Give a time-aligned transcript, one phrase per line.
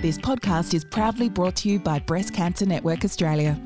[0.00, 3.60] This podcast is proudly brought to you by Breast Cancer Network Australia.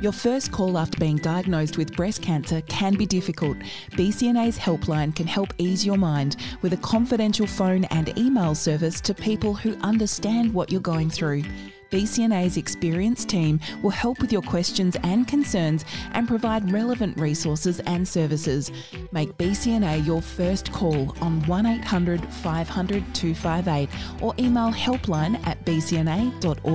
[0.00, 3.56] Your first call after being diagnosed with breast cancer can be difficult.
[3.92, 9.14] BCNA's helpline can help ease your mind with a confidential phone and email service to
[9.14, 11.44] people who understand what you're going through.
[11.90, 18.06] BCNA's experienced team will help with your questions and concerns and provide relevant resources and
[18.06, 18.72] services.
[19.12, 23.88] Make BCNA your first call on 1800 500 258
[24.20, 26.66] or email helpline at bcna.org.au.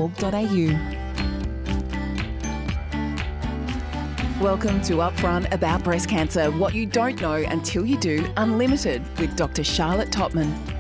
[4.42, 9.36] Welcome to Upfront About Breast Cancer What You Don't Know Until You Do Unlimited with
[9.36, 9.64] Dr.
[9.64, 10.71] Charlotte Tottman.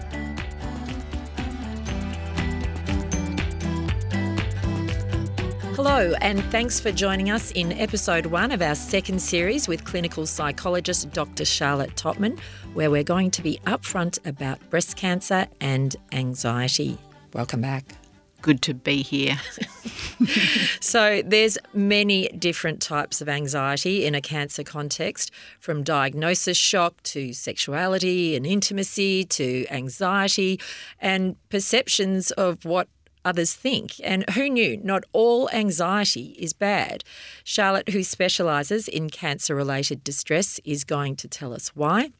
[6.01, 10.25] Hello, and thanks for joining us in episode one of our second series with clinical
[10.25, 11.45] psychologist Dr.
[11.45, 12.39] Charlotte Tottman,
[12.73, 16.97] where we're going to be upfront about breast cancer and anxiety.
[17.33, 17.85] Welcome back.
[18.41, 19.39] Good to be here.
[20.81, 25.29] so, there's many different types of anxiety in a cancer context,
[25.59, 30.59] from diagnosis shock to sexuality and intimacy to anxiety
[30.99, 32.87] and perceptions of what
[33.23, 33.95] others think.
[34.03, 34.77] And who knew?
[34.77, 37.03] Not all anxiety is bad.
[37.43, 42.11] Charlotte, who specialises in cancer related distress, is going to tell us why.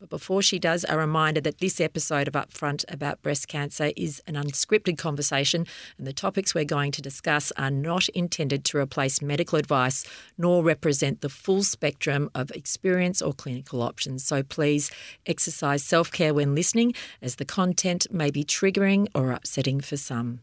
[0.00, 4.22] But before she does, a reminder that this episode of Upfront about breast cancer is
[4.26, 9.20] an unscripted conversation, and the topics we're going to discuss are not intended to replace
[9.20, 10.04] medical advice
[10.36, 14.24] nor represent the full spectrum of experience or clinical options.
[14.24, 14.90] So please
[15.26, 20.40] exercise self care when listening, as the content may be triggering or upsetting for some.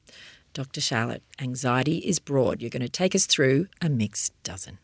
[0.53, 0.81] Dr.
[0.81, 2.61] Charlotte, anxiety is broad.
[2.61, 4.79] You're going to take us through a mixed dozen.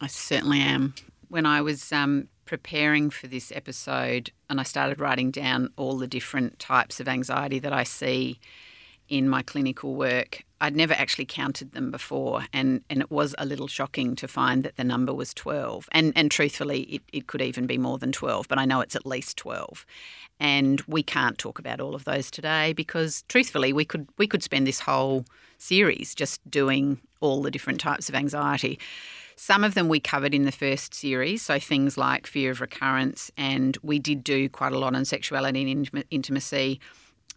[0.00, 0.94] I certainly am.
[1.28, 6.06] When I was um, preparing for this episode and I started writing down all the
[6.06, 8.40] different types of anxiety that I see
[9.06, 10.44] in my clinical work.
[10.58, 14.62] I'd never actually counted them before, and, and it was a little shocking to find
[14.64, 15.90] that the number was 12.
[15.92, 18.96] And, and truthfully, it, it could even be more than 12, but I know it's
[18.96, 19.84] at least 12.
[20.40, 24.42] And we can't talk about all of those today because, truthfully, we could, we could
[24.42, 25.26] spend this whole
[25.58, 28.78] series just doing all the different types of anxiety.
[29.38, 33.30] Some of them we covered in the first series, so things like fear of recurrence,
[33.36, 36.80] and we did do quite a lot on sexuality and intimacy.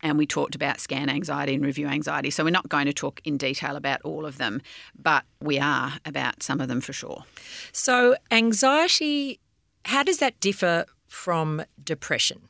[0.02, 2.32] And we talked about scan anxiety and review anxiety.
[2.32, 4.64] So we're not going to talk in detail about all of them,
[5.00, 7.24] but we are about some of them for sure.
[7.72, 9.40] So, anxiety,
[9.86, 12.48] how does that differ from depression?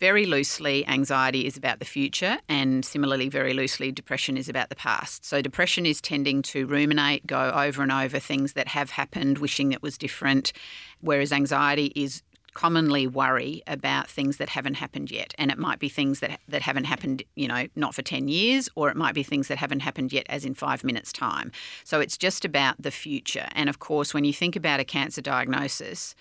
[0.00, 4.74] Very loosely, anxiety is about the future, and similarly, very loosely, depression is about the
[4.74, 5.26] past.
[5.26, 9.72] So, depression is tending to ruminate, go over and over things that have happened, wishing
[9.72, 10.54] it was different,
[11.02, 12.22] whereas anxiety is
[12.54, 15.34] commonly worry about things that haven't happened yet.
[15.36, 18.68] And it might be things that that haven't happened you know not for 10 years
[18.74, 21.52] or it might be things that haven't happened yet as in 5 minutes time.
[21.84, 23.48] So it's just about the future.
[23.52, 26.16] And of course when you think about a cancer diagnosis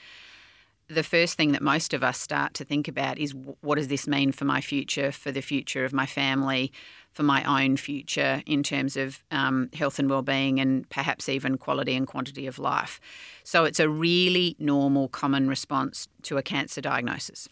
[0.89, 4.07] the first thing that most of us start to think about is what does this
[4.07, 6.71] mean for my future, for the future of my family,
[7.11, 11.95] for my own future in terms of um, health and well-being, and perhaps even quality
[11.95, 12.99] and quantity of life.
[13.43, 17.47] So it's a really normal, common response to a cancer diagnosis.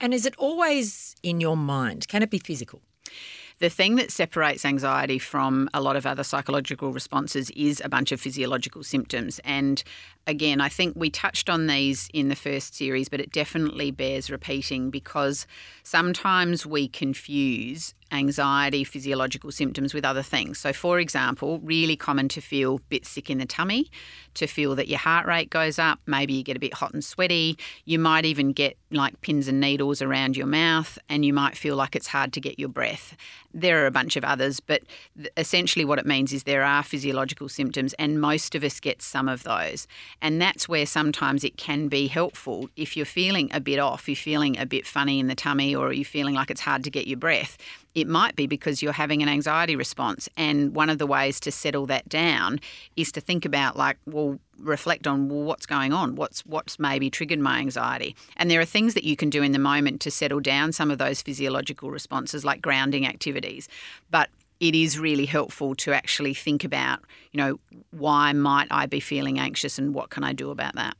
[0.00, 2.08] And is it always in your mind?
[2.08, 2.82] Can it be physical?
[3.60, 8.10] The thing that separates anxiety from a lot of other psychological responses is a bunch
[8.10, 9.38] of physiological symptoms.
[9.44, 9.82] And
[10.26, 14.30] again, I think we touched on these in the first series, but it definitely bears
[14.30, 15.46] repeating because
[15.82, 20.58] sometimes we confuse anxiety physiological symptoms with other things.
[20.58, 23.90] So, for example, really common to feel a bit sick in the tummy,
[24.34, 27.04] to feel that your heart rate goes up, maybe you get a bit hot and
[27.04, 27.58] sweaty.
[27.84, 31.76] You might even get like pins and needles around your mouth, and you might feel
[31.76, 33.16] like it's hard to get your breath.
[33.52, 34.82] There are a bunch of others, but
[35.36, 39.28] essentially what it means is there are physiological symptoms, and most of us get some
[39.28, 39.86] of those.
[40.20, 44.16] And that's where sometimes it can be helpful if you're feeling a bit off, you're
[44.16, 47.06] feeling a bit funny in the tummy, or you're feeling like it's hard to get
[47.06, 47.56] your breath
[47.94, 50.28] it might be because you're having an anxiety response.
[50.36, 52.60] And one of the ways to settle that down
[52.96, 57.38] is to think about, like, well, reflect on what's going on, what's what's maybe triggered
[57.38, 58.14] my anxiety.
[58.36, 60.90] And there are things that you can do in the moment to settle down some
[60.90, 63.68] of those physiological responses, like grounding activities.
[64.10, 64.28] But
[64.60, 67.00] it is really helpful to actually think about,
[67.32, 67.58] you know,
[67.92, 70.96] why might I be feeling anxious and what can I do about that?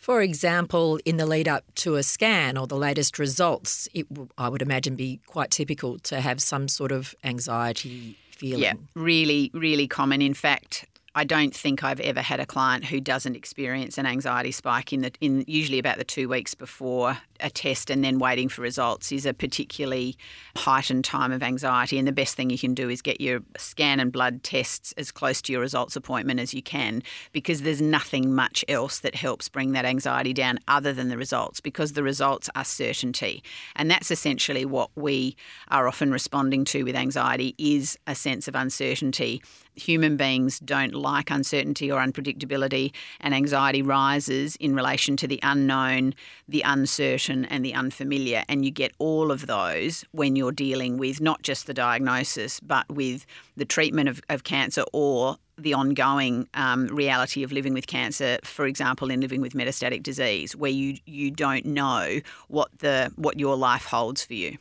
[0.00, 4.06] For example, in the lead up to a scan or the latest results, it
[4.38, 8.62] I would imagine be quite typical to have some sort of anxiety feeling.
[8.62, 10.22] Yeah, really, really common.
[10.22, 14.52] In fact, I don't think I've ever had a client who doesn't experience an anxiety
[14.52, 18.48] spike in the in usually about the two weeks before a test and then waiting
[18.48, 20.16] for results is a particularly
[20.56, 21.98] heightened time of anxiety.
[21.98, 25.10] And the best thing you can do is get your scan and blood tests as
[25.10, 27.02] close to your results appointment as you can
[27.32, 31.60] because there's nothing much else that helps bring that anxiety down other than the results
[31.60, 33.42] because the results are certainty.
[33.76, 35.36] And that's essentially what we
[35.68, 39.42] are often responding to with anxiety is a sense of uncertainty
[39.80, 46.14] human beings don't like uncertainty or unpredictability, and anxiety rises in relation to the unknown,
[46.48, 48.42] the uncertain, and the unfamiliar.
[48.48, 52.88] And you get all of those when you're dealing with not just the diagnosis, but
[52.90, 58.38] with the treatment of, of cancer or the ongoing um, reality of living with cancer,
[58.44, 63.38] for example, in living with metastatic disease, where you you don't know what the what
[63.38, 64.56] your life holds for you.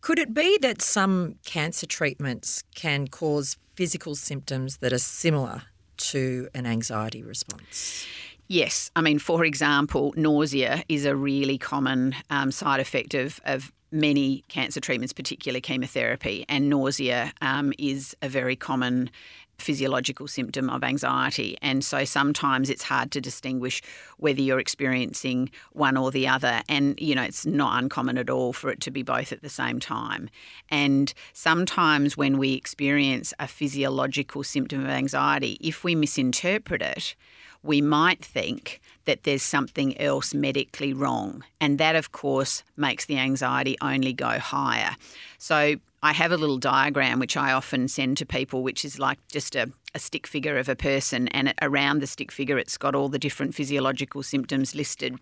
[0.00, 5.62] Could it be that some cancer treatments can cause physical symptoms that are similar
[5.96, 8.06] to an anxiety response?
[8.48, 8.90] Yes.
[8.94, 14.44] I mean, for example, nausea is a really common um, side effect of, of many
[14.48, 19.10] cancer treatments, particularly chemotherapy, and nausea um, is a very common
[19.58, 21.56] physiological symptom of anxiety.
[21.62, 23.80] And so sometimes it's hard to distinguish
[24.18, 26.62] whether you're experiencing one or the other.
[26.68, 29.48] And, you know, it's not uncommon at all for it to be both at the
[29.48, 30.28] same time.
[30.68, 37.14] And sometimes when we experience a physiological symptom of anxiety, if we misinterpret it,
[37.62, 41.44] we might think that there's something else medically wrong.
[41.60, 44.96] And that, of course, makes the anxiety only go higher.
[45.38, 49.18] So I have a little diagram which I often send to people, which is like
[49.28, 52.94] just a, a stick figure of a person, and around the stick figure, it's got
[52.94, 55.18] all the different physiological symptoms listed.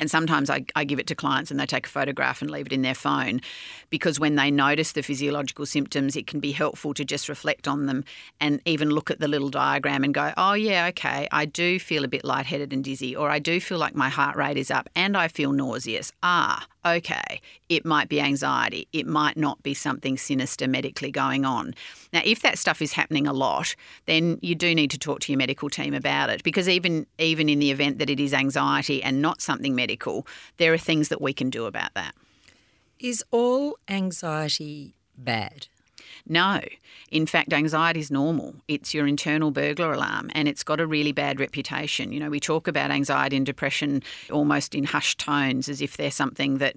[0.00, 2.66] And sometimes I, I, give it to clients and they take a photograph and leave
[2.66, 3.40] it in their phone
[3.90, 7.86] because when they notice the physiological symptoms, it can be helpful to just reflect on
[7.86, 8.04] them
[8.40, 12.04] and even look at the little diagram and go, oh, yeah, okay, I do feel
[12.04, 14.88] a bit lightheaded and dizzy, or I do feel like my heart rate is up
[14.96, 16.12] and I feel nauseous.
[16.22, 18.88] Ah, okay, it might be anxiety.
[18.92, 21.74] It might not be something sinister medically going on.
[22.14, 23.74] Now, if that stuff is happening a lot,
[24.06, 27.48] then you do need to talk to your medical team about it because even even
[27.48, 30.24] in the event that it is anxiety and not something medical,
[30.58, 32.14] there are things that we can do about that.
[33.00, 35.66] Is all anxiety bad?
[36.26, 36.60] No.
[37.10, 38.54] In fact, anxiety is normal.
[38.68, 42.12] It's your internal burglar alarm and it's got a really bad reputation.
[42.12, 46.12] You know, we talk about anxiety and depression almost in hushed tones as if they're
[46.12, 46.76] something that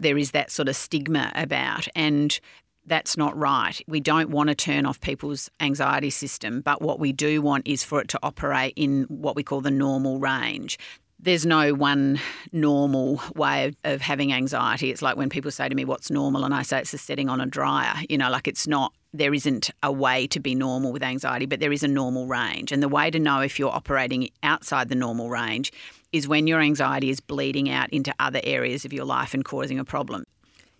[0.00, 1.88] there is that sort of stigma about.
[1.96, 2.38] And
[2.88, 3.80] that's not right.
[3.86, 7.84] We don't want to turn off people's anxiety system, but what we do want is
[7.84, 10.78] for it to operate in what we call the normal range
[11.20, 12.20] there's no one
[12.52, 14.90] normal way of, of, having anxiety.
[14.90, 16.44] It's like when people say to me, What's normal?
[16.44, 17.94] And I say it's the setting on a dryer.
[18.08, 21.60] You know, like it's not, there isn't a way to be normal with anxiety, but
[21.60, 22.70] there is a normal range.
[22.70, 25.72] And the way to know if you're operating outside the normal range
[26.12, 29.78] is when your anxiety is bleeding out into other areas of your life and causing
[29.78, 30.24] a problem.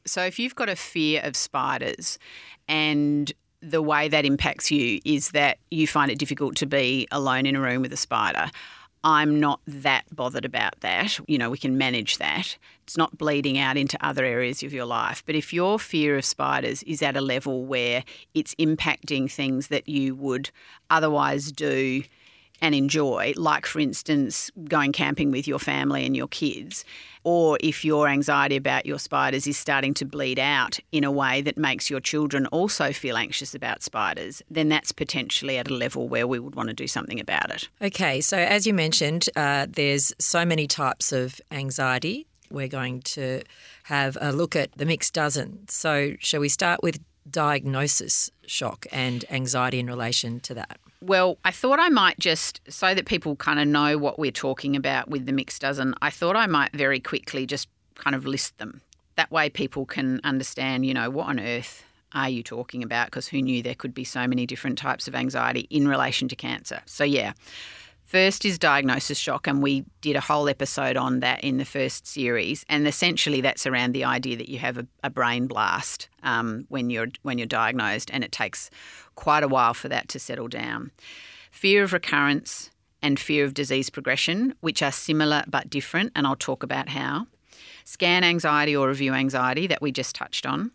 [0.08, 2.18] So if you've got a fear of spiders
[2.66, 7.46] and the way that impacts you is that you find it difficult to be alone
[7.46, 8.50] in a room with a spider.
[9.04, 11.18] I'm not that bothered about that.
[11.28, 12.56] You know, we can manage that.
[12.82, 15.22] It's not bleeding out into other areas of your life.
[15.24, 18.02] But if your fear of spiders is at a level where
[18.34, 20.50] it's impacting things that you would
[20.90, 22.02] otherwise do
[22.60, 26.84] and enjoy, like for instance, going camping with your family and your kids,
[27.24, 31.40] or if your anxiety about your spiders is starting to bleed out in a way
[31.42, 36.08] that makes your children also feel anxious about spiders, then that's potentially at a level
[36.08, 37.68] where we would want to do something about it.
[37.82, 42.26] Okay, so as you mentioned, uh, there's so many types of anxiety.
[42.50, 43.42] We're going to
[43.84, 45.68] have a look at the mixed dozen.
[45.68, 46.98] So, shall we start with
[47.30, 50.78] diagnosis shock and anxiety in relation to that?
[51.00, 54.74] Well, I thought I might just, so that people kind of know what we're talking
[54.74, 58.58] about with the mixed dozen, I thought I might very quickly just kind of list
[58.58, 58.80] them.
[59.16, 63.06] That way people can understand, you know, what on earth are you talking about?
[63.06, 66.36] Because who knew there could be so many different types of anxiety in relation to
[66.36, 66.80] cancer?
[66.86, 67.32] So, yeah.
[68.08, 72.06] First is diagnosis shock, and we did a whole episode on that in the first
[72.06, 72.64] series.
[72.66, 76.88] And essentially, that's around the idea that you have a, a brain blast um, when
[76.88, 78.70] you're when you're diagnosed, and it takes
[79.14, 80.90] quite a while for that to settle down.
[81.50, 82.70] Fear of recurrence
[83.02, 87.26] and fear of disease progression, which are similar but different, and I'll talk about how.
[87.84, 90.70] Scan anxiety or review anxiety that we just touched on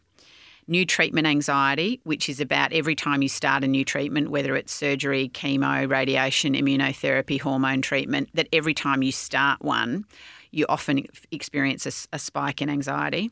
[0.68, 4.74] new treatment anxiety, which is about every time you start a new treatment, whether it's
[4.74, 10.06] surgery, chemo, radiation, immunotherapy, hormone treatment, that every time you start one,
[10.52, 13.32] you often experience a, a spike in anxiety.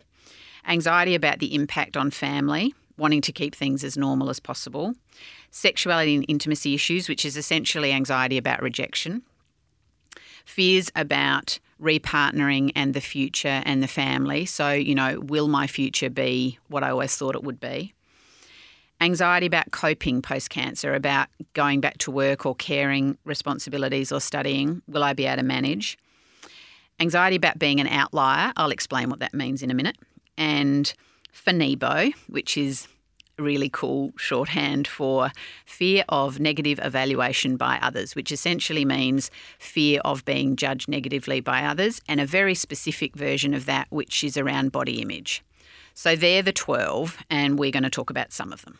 [0.67, 4.93] Anxiety about the impact on family, wanting to keep things as normal as possible,
[5.49, 9.23] sexuality and intimacy issues, which is essentially anxiety about rejection,
[10.45, 14.45] fears about repartnering and the future and the family.
[14.45, 17.93] So, you know, will my future be what I always thought it would be?
[19.01, 24.83] Anxiety about coping post cancer, about going back to work or caring responsibilities or studying.
[24.87, 25.97] Will I be able to manage?
[26.99, 28.53] Anxiety about being an outlier.
[28.55, 29.97] I'll explain what that means in a minute.
[30.37, 30.93] And
[31.33, 32.87] FNEBO, which is
[33.41, 35.31] really cool shorthand for
[35.65, 41.63] fear of negative evaluation by others, which essentially means fear of being judged negatively by
[41.63, 45.43] others, and a very specific version of that, which is around body image.
[45.93, 48.79] So they're the 12, and we're going to talk about some of them.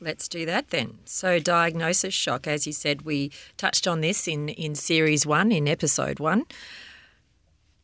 [0.00, 0.98] Let's do that then.
[1.04, 5.66] So, diagnosis shock, as you said, we touched on this in, in series one, in
[5.66, 6.44] episode one.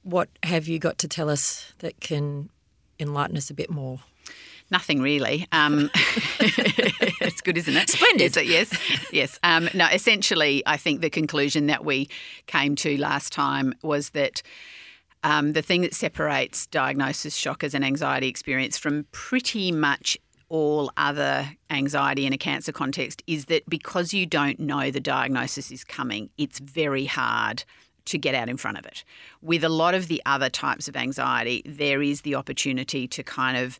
[0.04, 2.50] What have you got to tell us that can
[3.00, 4.00] enlighten us a bit more?
[4.75, 5.47] Nothing really.
[5.52, 5.88] Um,
[6.40, 7.90] it's good, isn't it?
[7.90, 8.37] Splendid.
[8.37, 8.73] Is yes,
[9.12, 9.38] yes.
[9.45, 12.09] Um, no, essentially, I think the conclusion that we
[12.49, 14.43] came to last time was that
[15.23, 20.90] um, the thing that separates diagnosis shock as an anxiety experience from pretty much all
[20.97, 25.85] other anxiety in a cancer context is that because you don't know the diagnosis is
[25.85, 27.62] coming, it's very hard
[28.07, 29.04] to get out in front of it.
[29.40, 33.57] With a lot of the other types of anxiety, there is the opportunity to kind
[33.57, 33.78] of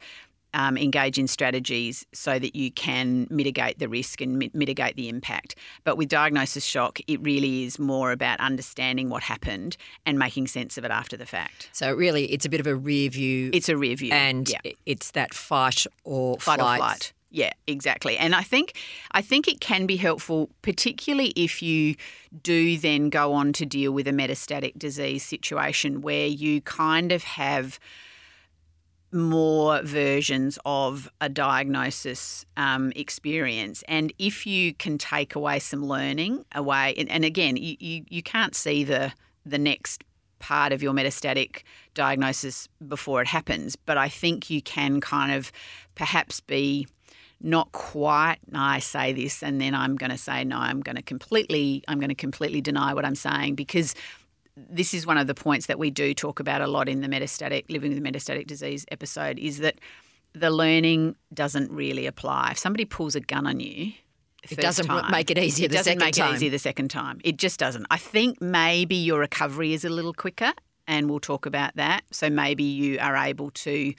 [0.55, 5.09] um, engage in strategies so that you can mitigate the risk and mi- mitigate the
[5.09, 5.57] impact.
[5.83, 10.79] But with diagnosis shock, it really is more about understanding what happened and making sense
[10.79, 11.69] of it after the fact.
[11.73, 13.51] So really, it's a bit of a rear view.
[13.53, 14.73] It's a rear view, and yeah.
[14.87, 16.81] it's that fight or fight flight.
[16.81, 17.13] or flight.
[17.35, 18.17] Yeah, exactly.
[18.17, 18.77] And I think
[19.11, 21.97] I think it can be helpful, particularly if you
[22.43, 27.25] do then go on to deal with a metastatic disease situation where you kind of
[27.25, 27.81] have
[29.15, 33.85] more versions of a diagnosis um, experience.
[33.87, 38.23] And if you can take away some learning away, and, and again, you, you, you
[38.23, 39.13] can't see the
[39.47, 40.03] the next
[40.39, 41.63] part of your metastatic
[41.95, 45.53] diagnosis before it happens, but I think you can kind of
[45.95, 46.87] perhaps be
[47.41, 51.03] not quite I say this and then I'm going to say no I'm going to
[51.03, 53.95] completely I'm going to completely deny what I'm saying because
[54.57, 57.09] this is one of the points that we do talk about a lot in the
[57.09, 59.81] metastatic living with metastatic disease episode is that
[60.33, 62.51] the learning doesn't really apply.
[62.53, 63.93] If somebody pulls a gun on you,
[64.51, 65.67] it doesn't time, make it easier.
[65.67, 66.33] It the doesn't second make time.
[66.33, 67.21] it easier the second time.
[67.25, 67.87] It just doesn't.
[67.91, 70.53] I think maybe your recovery is a little quicker,
[70.87, 72.03] and we'll talk about that.
[72.11, 73.95] So maybe you are able to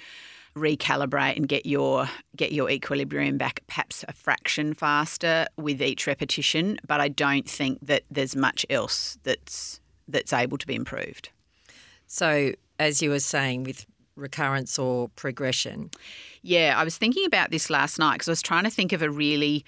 [0.55, 6.77] recalibrate and get your get your equilibrium back perhaps a fraction faster with each repetition.
[6.88, 11.29] But I don't think that there's much else that's that's able to be improved.
[12.07, 13.85] So, as you were saying, with
[14.15, 15.91] recurrence or progression.
[16.41, 19.01] Yeah, I was thinking about this last night because I was trying to think of
[19.01, 19.65] a really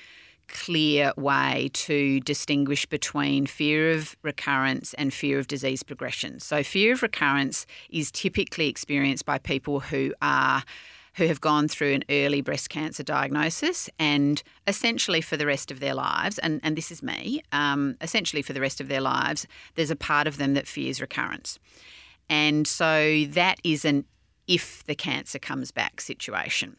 [0.48, 6.40] clear way to distinguish between fear of recurrence and fear of disease progression.
[6.40, 10.64] So, fear of recurrence is typically experienced by people who are
[11.18, 15.80] who have gone through an early breast cancer diagnosis and essentially for the rest of
[15.80, 19.48] their lives, and, and this is me, um, essentially for the rest of their lives,
[19.76, 21.58] there's a part of them that fears recurrence.
[22.30, 24.06] And so that is an
[24.48, 26.78] if the cancer comes back situation.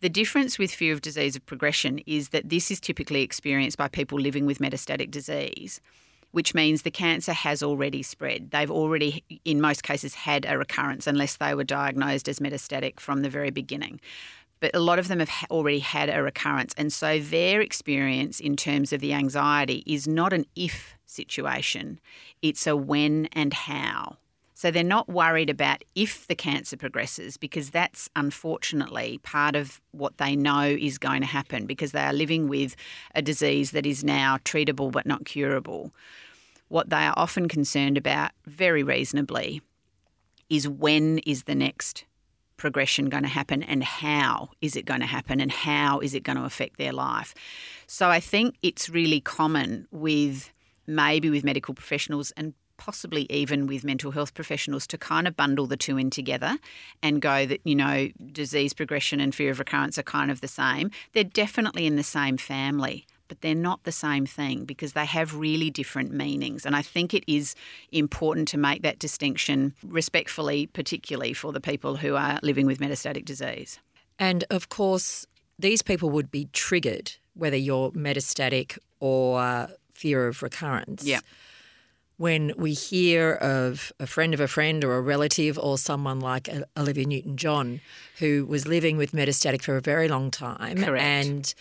[0.00, 3.88] The difference with fear of disease of progression is that this is typically experienced by
[3.88, 5.80] people living with metastatic disease
[6.32, 8.50] which means the cancer has already spread.
[8.50, 13.22] They've already, in most cases, had a recurrence unless they were diagnosed as metastatic from
[13.22, 14.00] the very beginning.
[14.60, 16.72] But a lot of them have already had a recurrence.
[16.76, 22.00] And so their experience in terms of the anxiety is not an if situation,
[22.42, 24.16] it's a when and how.
[24.62, 30.18] So they're not worried about if the cancer progresses because that's unfortunately part of what
[30.18, 32.76] they know is going to happen because they are living with
[33.12, 35.90] a disease that is now treatable but not curable
[36.68, 39.62] what they are often concerned about, very reasonably,
[40.48, 42.04] is when is the next
[42.56, 46.22] progression going to happen and how is it going to happen and how is it
[46.22, 47.34] going to affect their life.
[47.88, 50.52] So I think it's really common with
[50.86, 55.66] maybe with medical professionals and possibly even with mental health professionals to kind of bundle
[55.66, 56.56] the two in together
[57.00, 60.48] and go that, you know, disease progression and fear of recurrence are kind of the
[60.48, 60.90] same.
[61.12, 65.34] They're definitely in the same family but they're not the same thing because they have
[65.34, 66.66] really different meanings.
[66.66, 67.54] And I think it is
[67.90, 73.24] important to make that distinction respectfully, particularly for the people who are living with metastatic
[73.24, 73.78] disease.
[74.18, 75.26] And of course,
[75.58, 81.02] these people would be triggered, whether you're metastatic or fear of recurrence.
[81.02, 81.20] Yeah.
[82.16, 86.48] When we hear of a friend of a friend or a relative or someone like
[86.76, 87.80] Olivia Newton John,
[88.18, 90.76] who was living with metastatic for a very long time.
[90.76, 91.02] Correct.
[91.04, 91.54] And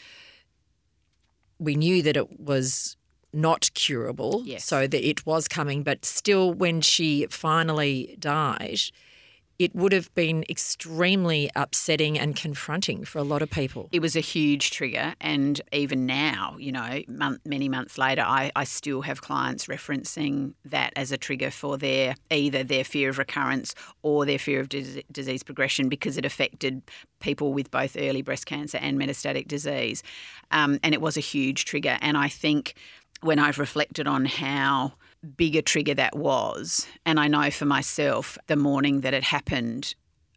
[1.60, 2.96] we knew that it was
[3.34, 4.66] not curable, Yes.
[4.66, 8.80] so that it was coming, but still, when she finally died,
[9.62, 13.90] it would have been extremely upsetting and confronting for a lot of people.
[13.92, 18.52] It was a huge trigger, and even now, you know, month, many months later, I,
[18.56, 23.20] I still have clients referencing that as a trigger for their either their fear of
[23.20, 26.82] recurrence or their fear of dis- disease progression because it affected
[27.20, 30.02] people with both early breast cancer and metastatic disease,
[30.50, 32.00] um, and it was a huge trigger.
[32.02, 32.74] And I think
[33.22, 34.94] when I've reflected on how
[35.38, 39.96] big a trigger that was, and I know for myself, the morning that it happened,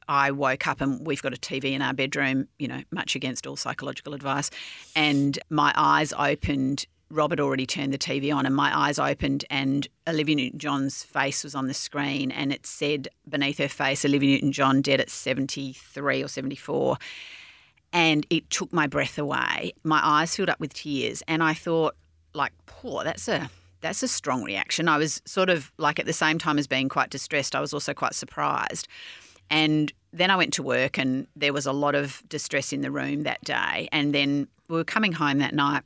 [0.08, 3.46] I woke up and we've got a TV in our bedroom, you know, much against
[3.46, 4.50] all psychological advice.
[4.94, 6.86] And my eyes opened.
[7.10, 11.44] Robert already turned the TV on, and my eyes opened, and Olivia Newton John's face
[11.44, 15.10] was on the screen, and it said beneath her face, Olivia Newton John dead at
[15.10, 16.96] 73 or 74.
[17.92, 19.74] And it took my breath away.
[19.84, 21.94] My eyes filled up with tears, and I thought,
[22.32, 23.48] like, poor, that's a
[23.84, 24.88] that's a strong reaction.
[24.88, 27.74] I was sort of like at the same time as being quite distressed, I was
[27.74, 28.88] also quite surprised.
[29.50, 32.90] And then I went to work and there was a lot of distress in the
[32.90, 33.90] room that day.
[33.92, 35.82] And then we were coming home that night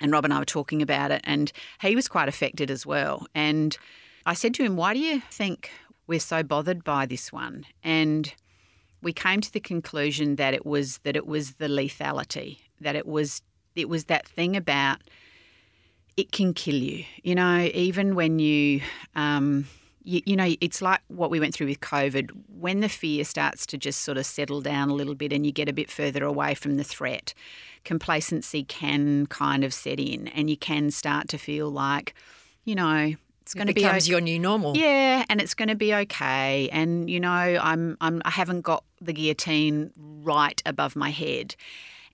[0.00, 1.50] and Rob and I were talking about it and
[1.82, 3.26] he was quite affected as well.
[3.34, 3.76] And
[4.24, 5.72] I said to him, Why do you think
[6.06, 7.66] we're so bothered by this one?
[7.82, 8.32] And
[9.02, 13.04] we came to the conclusion that it was that it was the lethality, that it
[13.06, 13.42] was
[13.74, 15.00] it was that thing about
[16.16, 17.04] it can kill you.
[17.22, 18.80] You know, even when you,
[19.14, 19.66] um,
[20.02, 22.30] you, you know, it's like what we went through with COVID.
[22.48, 25.52] When the fear starts to just sort of settle down a little bit and you
[25.52, 27.34] get a bit further away from the threat,
[27.84, 32.14] complacency can kind of set in and you can start to feel like,
[32.64, 34.10] you know, it's going to be becomes okay.
[34.10, 34.76] your new normal.
[34.76, 36.68] Yeah, and it's going to be okay.
[36.70, 41.54] And you know, I'm I'm I haven't got the guillotine right above my head.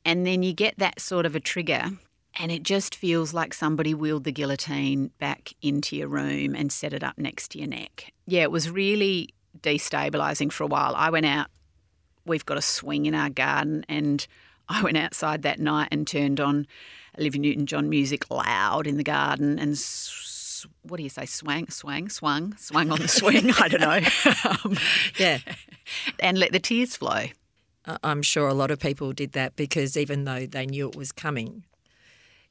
[0.04, 1.92] And then you get that sort of a trigger
[2.39, 6.93] and it just feels like somebody wheeled the guillotine back into your room and set
[6.93, 8.12] it up next to your neck.
[8.27, 10.95] Yeah, it was really destabilizing for a while.
[10.97, 11.47] I went out
[12.25, 14.26] we've got a swing in our garden and
[14.69, 16.67] I went outside that night and turned on
[17.19, 21.67] Olivia Newton John music loud in the garden and s- what do you say swang
[21.69, 24.76] swang swung swung on the swing I don't know um,
[25.19, 25.39] Yeah.
[26.21, 27.25] and let the tears flow
[28.04, 31.11] I'm sure a lot of people did that because even though they knew it was
[31.11, 31.65] coming,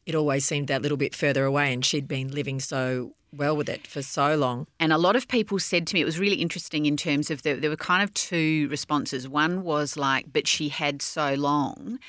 [0.06, 3.70] it always seemed that little bit further away, and she'd been living so well with
[3.70, 4.68] it for so long.
[4.80, 7.44] And a lot of people said to me, it was really interesting in terms of
[7.44, 9.28] the, there were kind of two responses.
[9.28, 12.00] One was like, but she had so long.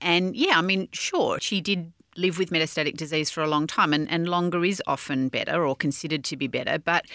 [0.00, 3.92] And yeah, I mean, sure, she did live with metastatic disease for a long time,
[3.92, 6.78] and, and longer is often better or considered to be better.
[6.78, 7.06] But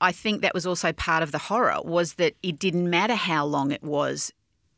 [0.00, 3.46] I think that was also part of the horror was that it didn't matter how
[3.46, 4.32] long it was.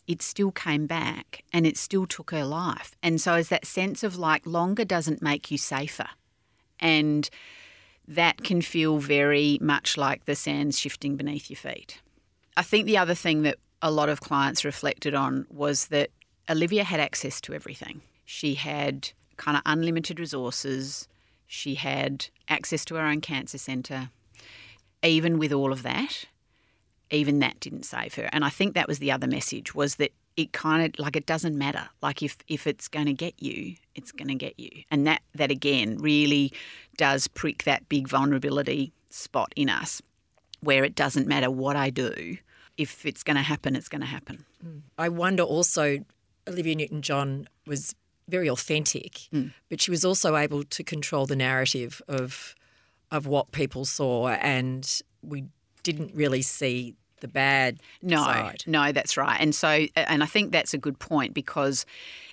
[0.07, 2.95] It still came back and it still took her life.
[3.03, 6.09] And so, it's that sense of like, longer doesn't make you safer.
[6.79, 7.31] And
[8.07, 12.01] that can feel very much like the sands shifting beneath your feet.
[12.57, 16.11] I think the other thing that a lot of clients reflected on was that
[16.49, 18.03] Olivia had access to everything.
[18.25, 21.09] She had kind of unlimited resources,
[21.47, 24.11] she had access to her own cancer centre.
[25.03, 26.25] Even with all of that,
[27.15, 28.29] even that didn't save her.
[28.33, 31.27] And I think that was the other message was that it kind of like it
[31.27, 31.89] doesn't matter.
[32.03, 34.83] Like if if it's going to get you, it's going to get you.
[34.91, 36.53] And that that again really
[36.97, 40.03] does prick that big vulnerability spot in us
[40.61, 42.39] where it doesn't matter what I do.
[42.77, 44.45] If it's going to happen, it's going to happen.
[44.65, 44.83] Mm.
[44.99, 45.99] I wonder also,
[46.49, 47.95] Olivia Newton John was
[48.29, 49.53] very authentic, mm.
[49.69, 52.55] but she was also able to control the narrative of
[53.13, 55.45] of what people saw, and we
[55.85, 58.63] didn't really see the bad No, side.
[58.67, 59.41] no, that's right.
[59.41, 61.87] And so, and I think that's a good point because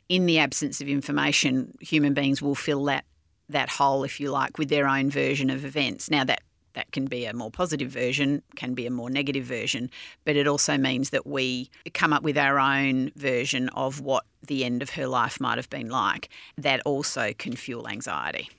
[0.09, 3.05] in the absence of information, human beings will fill that
[3.49, 6.09] that hole, if you like, with their own version of events.
[6.09, 6.41] Now that
[6.73, 9.89] that can be a more positive version, can be a more negative version,
[10.25, 14.63] but it also means that we come up with our own version of what the
[14.63, 16.29] end of her life might have been like.
[16.57, 18.49] That also can fuel anxiety.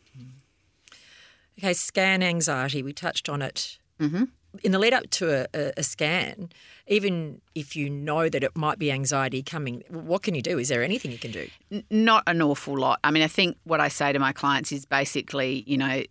[1.58, 2.82] Okay, scan anxiety.
[2.82, 4.24] We touched on it Mm-hmm.
[4.62, 6.50] In the lead up to a, a, scan.
[6.86, 10.58] Even if you know that it might be anxiety coming, what can you do?
[10.58, 11.48] Is there anything you can do?
[11.90, 13.00] Not an awful lot.
[13.04, 16.02] I mean, I think what I say to my clients is basically, you know,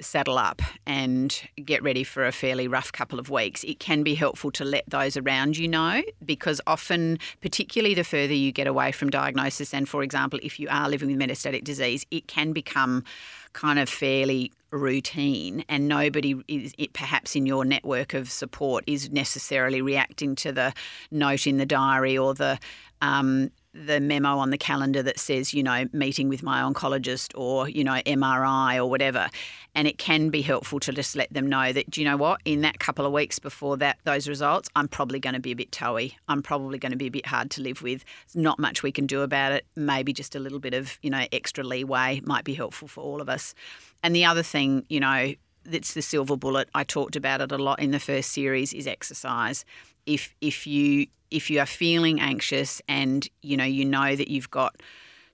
[0.00, 3.64] saddle up and get ready for a fairly rough couple of weeks.
[3.64, 8.34] It can be helpful to let those around you know because often, particularly the further
[8.34, 12.04] you get away from diagnosis, and for example, if you are living with metastatic disease,
[12.10, 13.04] it can become
[13.52, 19.10] kind of fairly routine and nobody is it, perhaps in your network of support is
[19.10, 20.72] necessarily reacting to the
[21.10, 22.58] note in the diary or the
[23.02, 27.68] um, the memo on the calendar that says, you know, meeting with my oncologist or,
[27.68, 29.28] you know, MRI or whatever.
[29.74, 32.40] And it can be helpful to just let them know that, do you know what,
[32.44, 35.56] in that couple of weeks before that those results, I'm probably going to be a
[35.56, 36.16] bit toey.
[36.28, 38.04] I'm probably going to be a bit hard to live with.
[38.26, 39.64] There's not much we can do about it.
[39.76, 43.20] Maybe just a little bit of, you know, extra leeway might be helpful for all
[43.20, 43.54] of us.
[44.02, 46.68] And the other thing, you know, that's the silver bullet.
[46.74, 49.64] I talked about it a lot in the first series is exercise.
[50.06, 54.50] If if you if you are feeling anxious and you know you know that you've
[54.50, 54.76] got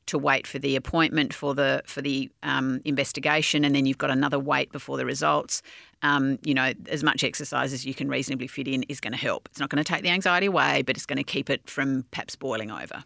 [0.07, 4.11] to wait for the appointment for the for the um, investigation, and then you've got
[4.11, 5.63] another wait before the results.
[6.03, 9.19] Um, you know, as much exercise as you can reasonably fit in is going to
[9.19, 9.49] help.
[9.51, 12.05] It's not going to take the anxiety away, but it's going to keep it from
[12.11, 13.03] perhaps boiling over.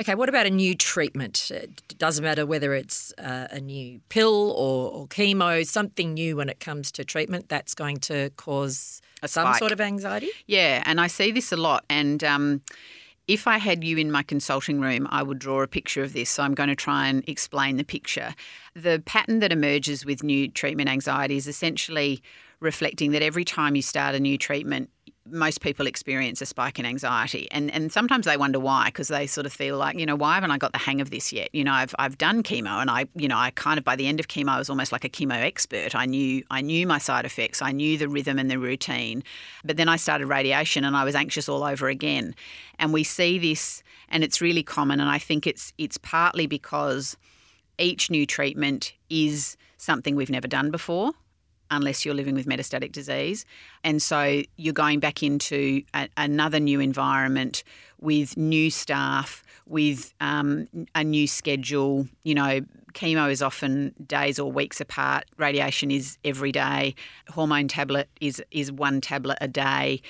[0.00, 1.50] Okay, what about a new treatment?
[1.50, 6.48] It doesn't matter whether it's uh, a new pill or, or, chemo, something new when
[6.48, 10.28] it comes to treatment that's going to cause some sort of anxiety.
[10.46, 11.84] Yeah, and I see this a lot.
[11.88, 12.62] And um,
[13.26, 16.30] if I had you in my consulting room, I would draw a picture of this.
[16.30, 18.34] So I'm going to try and explain the picture.
[18.74, 22.22] The pattern that emerges with new treatment anxiety is essentially
[22.60, 24.90] reflecting that every time you start a new treatment,
[25.30, 29.26] most people experience a spike in anxiety and and sometimes they wonder why because they
[29.26, 31.48] sort of feel like you know why haven't I got the hang of this yet?
[31.52, 34.06] You know I've I've done chemo and I you know I kind of by the
[34.06, 35.94] end of chemo I was almost like a chemo expert.
[35.94, 39.22] I knew I knew my side effects I knew the rhythm and the routine
[39.64, 42.34] but then I started radiation and I was anxious all over again.
[42.78, 47.16] And we see this and it's really common and I think it's it's partly because
[47.78, 51.12] each new treatment is something we've never done before
[51.70, 53.44] unless you're living with metastatic disease.
[53.84, 57.64] And so you're going back into a, another new environment
[58.00, 62.06] with new staff, with um, a new schedule.
[62.24, 62.60] You know,
[62.92, 65.24] chemo is often days or weeks apart.
[65.36, 66.94] Radiation is every day.
[67.28, 70.00] Hormone tablet is is one tablet a day.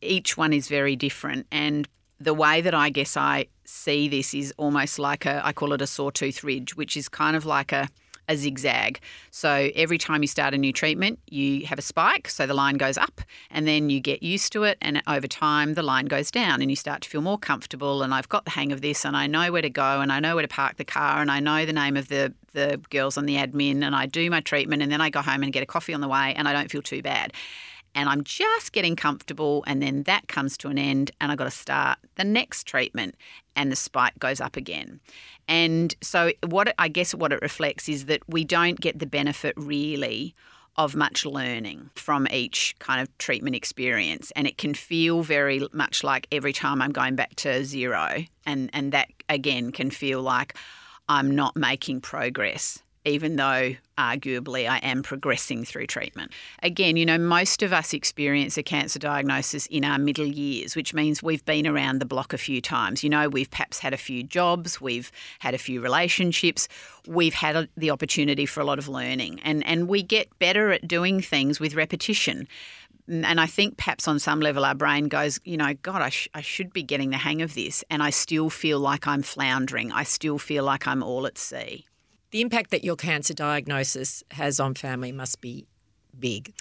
[0.00, 1.88] Each one is very different, and
[2.18, 5.82] the way that I guess I see this is almost like a I call it
[5.82, 7.88] a sawtooth ridge, which is kind of like a
[8.28, 9.00] a zigzag.
[9.30, 12.76] So every time you start a new treatment, you have a spike, so the line
[12.76, 16.30] goes up, and then you get used to it, and over time the line goes
[16.30, 18.02] down, and you start to feel more comfortable.
[18.02, 20.20] And I've got the hang of this, and I know where to go, and I
[20.20, 23.18] know where to park the car, and I know the name of the the girls
[23.18, 25.62] on the admin, and I do my treatment, and then I go home and get
[25.62, 27.34] a coffee on the way, and I don't feel too bad
[27.96, 31.44] and I'm just getting comfortable, and then that comes to an end, and I've got
[31.44, 33.16] to start the next treatment,
[33.56, 35.00] and the spike goes up again.
[35.48, 39.54] And so, what I guess what it reflects is that we don't get the benefit
[39.56, 40.34] really
[40.76, 46.04] of much learning from each kind of treatment experience and it can feel very much
[46.04, 50.54] like every time I'm going back to zero and and that again can feel like
[51.08, 56.32] I'm not making progress even though arguably I am progressing through treatment.
[56.62, 60.92] Again, you know, most of us experience a cancer diagnosis in our middle years, which
[60.92, 63.04] means we've been around the block a few times.
[63.04, 66.68] You know, we've perhaps had a few jobs, we've had a few relationships,
[67.06, 70.86] we've had the opportunity for a lot of learning, and, and we get better at
[70.86, 72.48] doing things with repetition
[73.08, 76.08] mm, and I think perhaps on some level our brain goes, you know, God, I,
[76.08, 77.84] sh- I should be getting the hang of this.
[77.88, 79.92] And I still feel like I'm floundering.
[79.92, 81.86] I still feel like I'm all at sea.
[82.30, 85.66] The impact that your cancer diagnosis has on family must be
[86.18, 86.54] big.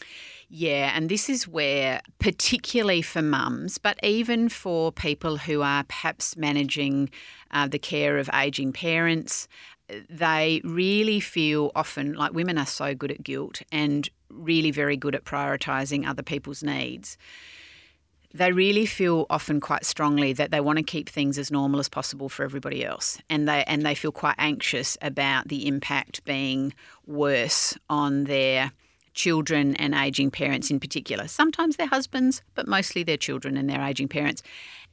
[0.48, 6.38] Yeah, and this is where, particularly for mums, but even for people who are perhaps
[6.38, 7.10] managing
[7.52, 9.48] uh, the care of aging parents,
[10.10, 15.16] they really feel often like women are so good at guilt and really very good
[15.16, 17.18] at prioritising other people's needs
[18.36, 21.88] they really feel often quite strongly that they want to keep things as normal as
[21.88, 26.74] possible for everybody else and they and they feel quite anxious about the impact being
[27.06, 28.72] worse on their
[29.16, 31.28] children and aging parents in particular.
[31.28, 34.44] Sometimes their husbands, but mostly their children and their aging parents.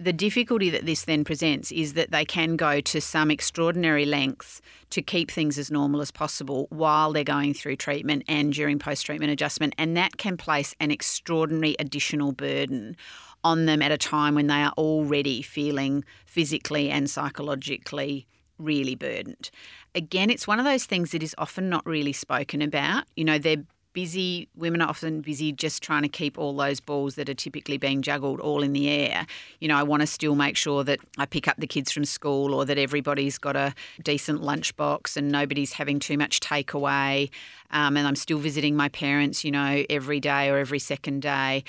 [0.00, 4.62] The difficulty that this then presents is that they can go to some extraordinary lengths
[4.90, 9.04] to keep things as normal as possible while they're going through treatment and during post
[9.04, 9.74] treatment adjustment.
[9.76, 12.96] And that can place an extraordinary additional burden
[13.44, 18.26] on them at a time when they are already feeling physically and psychologically
[18.58, 19.50] really burdened.
[19.94, 23.04] Again, it's one of those things that is often not really spoken about.
[23.16, 27.14] You know, they're busy, women are often busy just trying to keep all those balls
[27.16, 29.26] that are typically being juggled all in the air.
[29.60, 32.04] You know, I want to still make sure that I pick up the kids from
[32.04, 37.30] school or that everybody's got a decent lunchbox and nobody's having too much takeaway.
[37.70, 41.64] Um, and I'm still visiting my parents, you know, every day or every second day.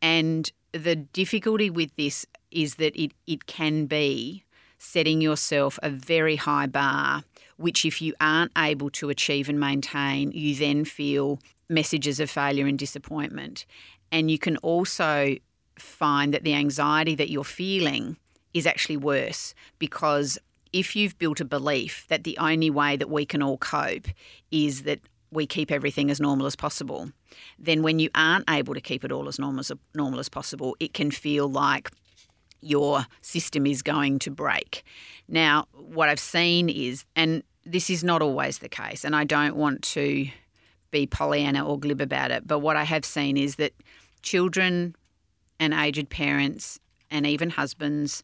[0.00, 4.44] And the difficulty with this is that it, it can be
[4.78, 7.24] setting yourself a very high bar
[7.58, 12.66] which, if you aren't able to achieve and maintain, you then feel messages of failure
[12.66, 13.66] and disappointment.
[14.12, 15.36] And you can also
[15.76, 18.16] find that the anxiety that you're feeling
[18.54, 20.38] is actually worse because
[20.72, 24.06] if you've built a belief that the only way that we can all cope
[24.50, 27.10] is that we keep everything as normal as possible,
[27.58, 30.76] then when you aren't able to keep it all as normal as, normal as possible,
[30.80, 31.90] it can feel like
[32.60, 34.82] your system is going to break.
[35.28, 39.56] Now, what I've seen is, and this is not always the case, and I don't
[39.56, 40.28] want to
[40.90, 43.72] be Pollyanna or glib about it, but what I have seen is that
[44.22, 44.96] children
[45.60, 48.22] and aged parents and even husbands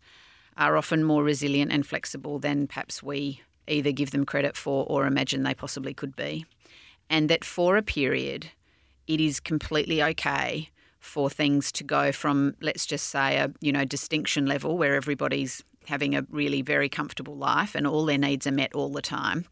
[0.57, 5.07] are often more resilient and flexible than perhaps we either give them credit for or
[5.07, 6.45] imagine they possibly could be.
[7.11, 8.51] And that for a period,
[9.07, 13.85] it is completely okay for things to go from, let's just say, a you know
[13.85, 18.53] distinction level where everybody's having a really very comfortable life and all their needs are
[18.53, 19.45] met all the time,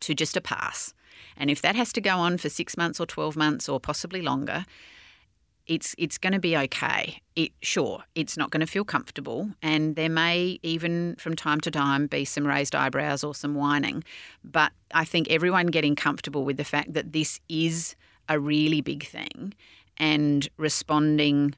[0.00, 0.94] to just a pass.
[1.36, 4.22] And if that has to go on for six months or 12 months or possibly
[4.22, 4.64] longer,
[5.68, 7.20] it's it's going to be okay.
[7.36, 11.70] It sure it's not going to feel comfortable, and there may even from time to
[11.70, 14.02] time be some raised eyebrows or some whining.
[14.42, 17.94] But I think everyone getting comfortable with the fact that this is
[18.28, 19.54] a really big thing,
[19.98, 21.54] and responding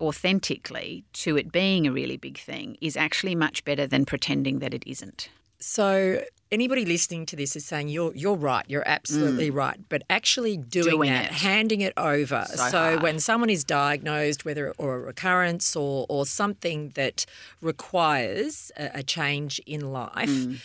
[0.00, 4.74] authentically to it being a really big thing is actually much better than pretending that
[4.74, 5.30] it isn't.
[5.60, 9.54] So anybody listening to this is saying you're you're right, you're absolutely mm.
[9.56, 11.32] right, but actually doing, doing that, it.
[11.32, 12.44] handing it over.
[12.48, 17.26] So, so when someone is diagnosed, whether or a recurrence or or something that
[17.60, 20.28] requires a, a change in life.
[20.28, 20.60] Mm.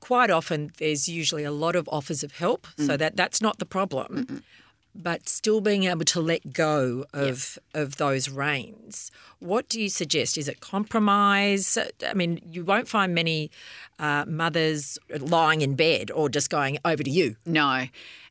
[0.00, 2.86] Quite often, there's usually a lot of offers of help, mm.
[2.86, 4.26] so that that's not the problem.
[4.26, 4.42] Mm-mm
[4.94, 7.82] but still being able to let go of yep.
[7.82, 9.10] of those reins.
[9.40, 10.38] What do you suggest?
[10.38, 11.76] Is it compromise?
[12.06, 13.50] I mean, you won't find many
[13.98, 17.36] uh, mothers lying in bed or just going over to you.
[17.44, 17.86] No,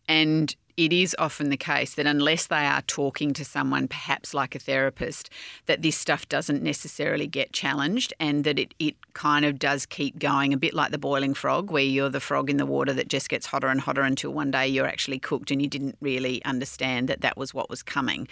[0.08, 4.56] and it is often the case that unless they are talking to someone, perhaps like
[4.56, 5.30] a therapist,
[5.68, 10.18] that this stuff doesn't necessarily get challenged and that it, it kind of does keep
[10.18, 13.08] going, a bit like the boiling frog, where you're the frog in the water that
[13.08, 16.44] just gets hotter and hotter until one day you're actually cooked and you didn't really
[16.46, 18.28] understand that that was what was coming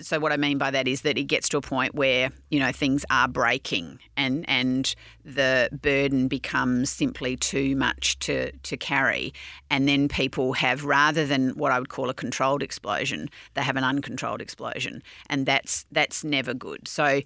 [0.00, 2.58] so what I mean by that is that it gets to a point where you
[2.58, 9.32] know things are breaking and and the burden becomes simply too much to to carry.
[9.70, 13.76] And then people have rather than what I would call a controlled explosion they have
[13.76, 15.02] an uncontrolled explosion.
[15.28, 16.86] And that's that's never good.
[16.86, 17.20] So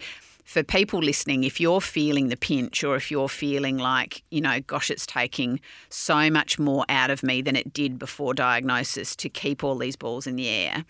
[0.44, 4.60] for people listening, if you're feeling the pinch or if you're feeling like, you know,
[4.60, 9.28] gosh, it's taking so much more out of me than it did before diagnosis to
[9.28, 10.84] keep all these balls in the air,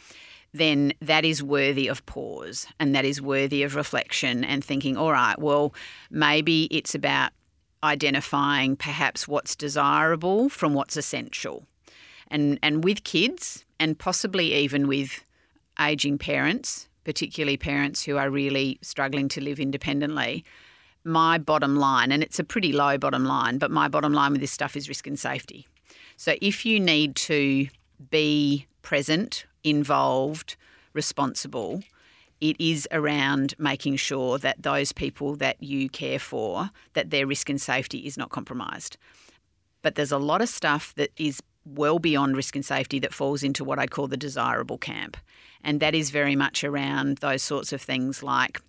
[0.54, 5.10] then that is worthy of pause and that is worthy of reflection and thinking, all
[5.10, 5.74] right, well,
[6.12, 7.32] maybe it's about
[7.82, 11.66] identifying perhaps what's desirable from what's essential.
[12.28, 15.24] And, and with kids, and possibly even with
[15.78, 20.44] aging parents, particularly parents who are really struggling to live independently,
[21.02, 24.40] my bottom line, and it's a pretty low bottom line, but my bottom line with
[24.40, 25.66] this stuff is risk and safety.
[26.16, 27.66] So if you need to
[28.08, 30.57] be present involved,
[30.92, 31.83] responsible.
[32.40, 37.48] It is around making sure that those people that you care for, that their risk
[37.48, 38.96] and safety is not compromised.
[39.83, 43.42] But there's a lot of stuff that is well beyond risk and safety that falls
[43.42, 45.16] into what I'd call the desirable camp.
[45.62, 48.61] And that is very much around those sorts of things like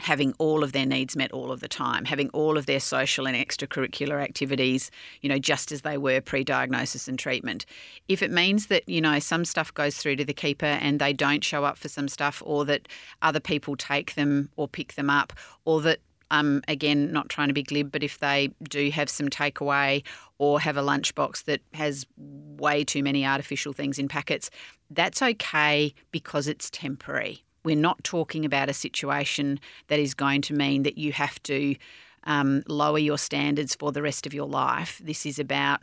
[0.00, 3.26] having all of their needs met all of the time, having all of their social
[3.26, 4.90] and extracurricular activities,
[5.22, 7.66] you know, just as they were pre diagnosis and treatment.
[8.08, 11.12] If it means that, you know, some stuff goes through to the keeper and they
[11.12, 12.88] don't show up for some stuff, or that
[13.22, 15.32] other people take them or pick them up,
[15.64, 19.28] or that um, again, not trying to be glib, but if they do have some
[19.28, 20.02] takeaway
[20.38, 24.50] or have a lunchbox that has way too many artificial things in packets,
[24.90, 27.44] that's okay because it's temporary.
[27.66, 31.74] We're not talking about a situation that is going to mean that you have to
[32.22, 35.02] um, lower your standards for the rest of your life.
[35.04, 35.80] This is about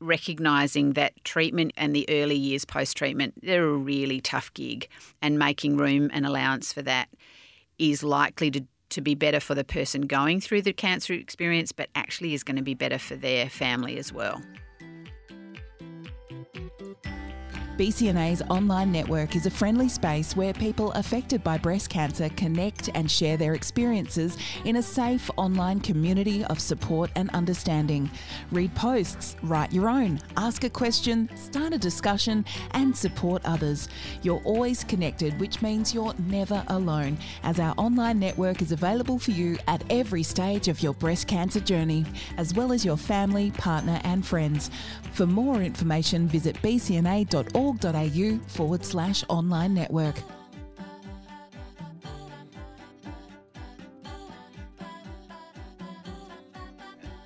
[0.00, 4.86] recognizing that treatment and the early years post treatment, they're a really tough gig,
[5.22, 7.08] and making room and allowance for that
[7.78, 11.88] is likely to, to be better for the person going through the cancer experience, but
[11.94, 14.42] actually is going to be better for their family as well.
[17.78, 23.10] BCNA's online network is a friendly space where people affected by breast cancer connect and
[23.10, 28.10] share their experiences in a safe online community of support and understanding.
[28.50, 33.88] Read posts, write your own, ask a question, start a discussion, and support others.
[34.20, 39.30] You're always connected, which means you're never alone, as our online network is available for
[39.30, 42.04] you at every stage of your breast cancer journey,
[42.36, 44.70] as well as your family, partner, and friends.
[45.12, 50.16] For more information, visit bcna.org au forward slash online network.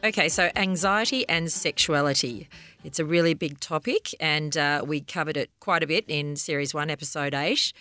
[0.05, 2.49] Okay, so anxiety and sexuality.
[2.85, 6.73] It's a really big topic, and uh, we covered it quite a bit in Series
[6.73, 7.73] 1, Episode 8.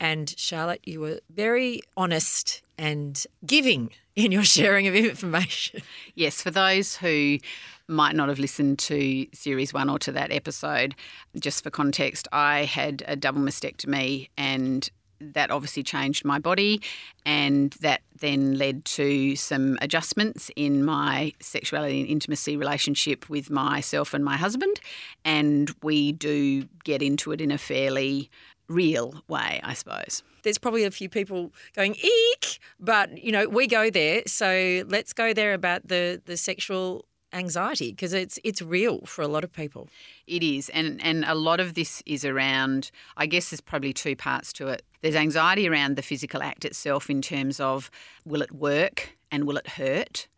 [0.00, 5.82] And Charlotte, you were very honest and giving in your sharing of information.
[6.16, 7.38] Yes, for those who
[7.92, 10.94] might not have listened to series one or to that episode,
[11.38, 14.90] just for context, I had a double mastectomy and
[15.34, 16.82] that obviously changed my body,
[17.24, 24.14] and that then led to some adjustments in my sexuality and intimacy relationship with myself
[24.14, 24.80] and my husband.
[25.24, 28.30] And we do get into it in a fairly
[28.68, 30.22] real way, I suppose.
[30.42, 35.12] There's probably a few people going eek, but you know we go there, so let's
[35.12, 39.52] go there about the the sexual anxiety because it's it's real for a lot of
[39.52, 39.88] people.
[40.26, 42.90] It is, and and a lot of this is around.
[43.16, 44.82] I guess there's probably two parts to it.
[45.00, 47.90] There's anxiety around the physical act itself in terms of
[48.24, 50.28] will it work and will it hurt,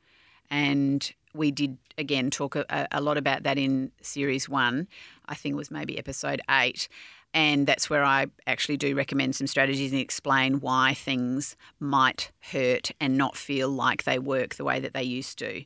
[0.50, 4.88] and we did again talk a, a lot about that in series one.
[5.26, 6.88] I think it was maybe episode eight.
[7.36, 12.92] And that's where I actually do recommend some strategies and explain why things might hurt
[13.00, 15.64] and not feel like they work the way that they used to.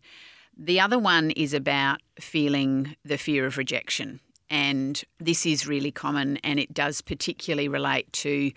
[0.61, 4.19] The other one is about feeling the fear of rejection.
[4.51, 8.51] And this is really common and it does particularly relate to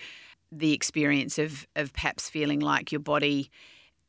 [0.52, 3.52] the experience of, of perhaps feeling like your body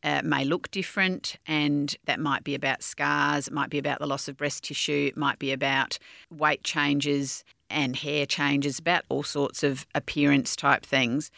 [0.02, 4.06] uh, may look different, and that might be about scars, it might be about the
[4.06, 5.96] loss of breast tissue, it might be about
[6.28, 11.30] weight changes and hair changes, about all sorts of appearance type things,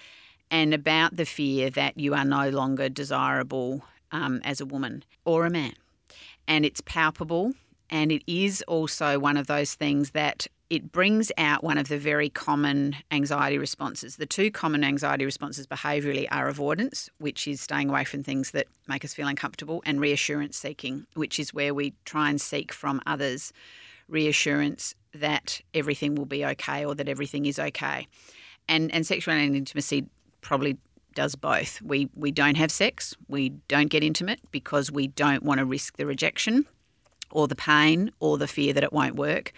[0.50, 5.44] and about the fear that you are no longer desirable um, as a woman or
[5.44, 5.74] a man
[6.48, 7.52] and it's palpable.
[7.90, 11.98] And it is also one of those things that it brings out one of the
[11.98, 14.16] very common anxiety responses.
[14.16, 18.66] The two common anxiety responses behaviourally are avoidance, which is staying away from things that
[18.88, 23.00] make us feel uncomfortable, and reassurance seeking, which is where we try and seek from
[23.06, 23.52] others
[24.08, 28.08] reassurance that everything will be okay or that everything is okay.
[28.68, 30.06] And and sexuality and intimacy
[30.40, 30.78] probably
[31.14, 31.80] does both.
[31.82, 35.96] We we don't have sex, we don't get intimate because we don't want to risk
[35.96, 36.66] the rejection
[37.30, 39.52] or the pain or the fear that it won't work.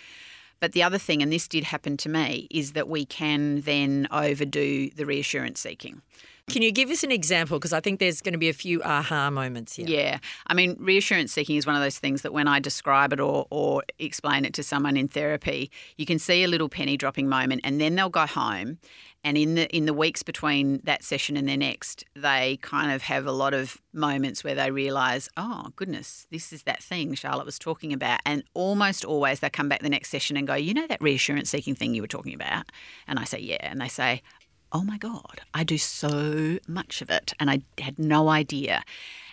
[0.59, 4.09] But the other thing, and this did happen to me, is that we can then
[4.11, 6.01] overdo the reassurance seeking.
[6.49, 7.59] Can you give us an example?
[7.59, 9.87] Because I think there's going to be a few aha moments here.
[9.89, 10.19] Yeah.
[10.47, 13.47] I mean, reassurance seeking is one of those things that when I describe it or,
[13.51, 17.63] or explain it to someone in therapy, you can see a little penny dropping moment
[17.65, 18.79] and then they'll go home
[19.27, 23.03] and in the in the weeks between that session and the next, they kind of
[23.03, 27.45] have a lot of moments where they realise, oh goodness, this is that thing Charlotte
[27.45, 28.21] was talking about.
[28.25, 31.51] And almost always they come back the next session and go, you know that reassurance
[31.51, 32.67] seeking thing you were talking about?
[33.09, 33.69] And I say, yeah.
[33.69, 34.23] And they say,
[34.71, 38.85] oh my God, I do so much of it and I had no idea.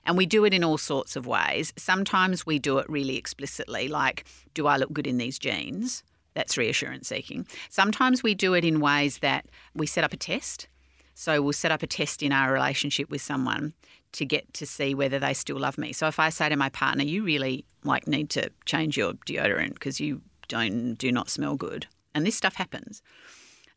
[0.08, 1.72] And we do it in all sorts of ways.
[1.78, 4.26] Sometimes we do it really explicitly, like,
[4.56, 6.04] do I look good in these jeans?
[6.34, 7.48] That's reassurance seeking.
[7.70, 10.68] Sometimes we do it in ways that we set up a test.
[11.14, 13.74] So we'll set up a test in our relationship with someone
[14.14, 15.94] to get to see whether they still love me.
[15.94, 19.74] So if I say to my partner, "You really like need to change your deodorant
[19.76, 23.02] because you don't do not smell good," and this stuff happens,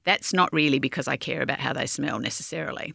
[0.04, 2.94] that's not really because I care about how they smell necessarily.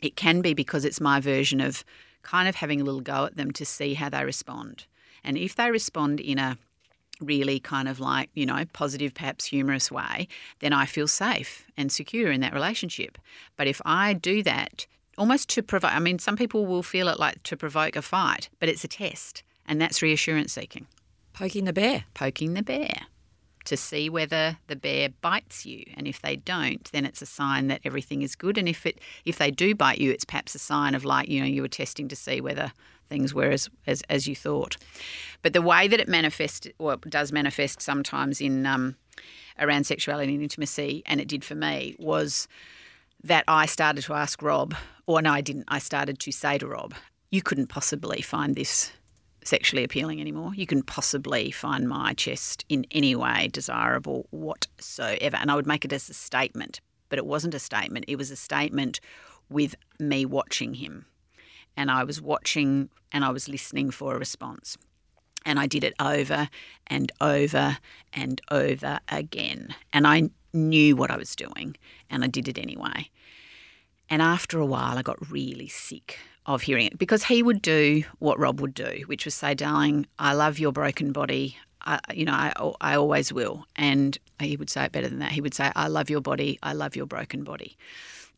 [0.00, 1.84] It can be because it's my version of
[2.22, 4.86] kind of having a little go at them to see how they respond.
[5.22, 6.58] And if they respond in a
[7.20, 10.28] really kind of like, you know, positive, perhaps humorous way,
[10.60, 13.18] then I feel safe and secure in that relationship.
[13.56, 17.18] But if I do that almost to provoke, I mean, some people will feel it
[17.18, 20.86] like to provoke a fight, but it's a test, and that's reassurance seeking.
[21.32, 22.04] Poking the bear.
[22.14, 23.06] Poking the bear
[23.64, 27.68] to see whether the bear bites you and if they don't then it's a sign
[27.68, 30.58] that everything is good and if it if they do bite you it's perhaps a
[30.58, 32.72] sign of like you know you were testing to see whether
[33.14, 34.76] things were as, as, as you thought.
[35.42, 38.96] But the way that it manifests, or does manifest sometimes in um,
[39.58, 42.48] around sexuality and intimacy, and it did for me, was
[43.22, 44.74] that I started to ask Rob,
[45.06, 45.66] or no, I didn't.
[45.68, 46.92] I started to say to Rob,
[47.30, 48.92] "You couldn't possibly find this
[49.44, 50.52] sexually appealing anymore.
[50.54, 55.36] You can possibly find my chest in any way desirable whatsoever.
[55.36, 58.06] And I would make it as a statement, but it wasn't a statement.
[58.08, 59.00] It was a statement
[59.48, 61.04] with me watching him.
[61.76, 64.76] And I was watching and I was listening for a response.
[65.46, 66.48] And I did it over
[66.86, 67.78] and over
[68.12, 69.74] and over again.
[69.92, 71.76] And I knew what I was doing
[72.08, 73.10] and I did it anyway.
[74.08, 78.04] And after a while, I got really sick of hearing it because he would do
[78.18, 81.56] what Rob would do, which was say, "Darling, I love your broken body.
[81.80, 85.32] I, you know, I, I always will." And he would say it better than that.
[85.32, 86.58] He would say, "I love your body.
[86.62, 87.76] I love your broken body,"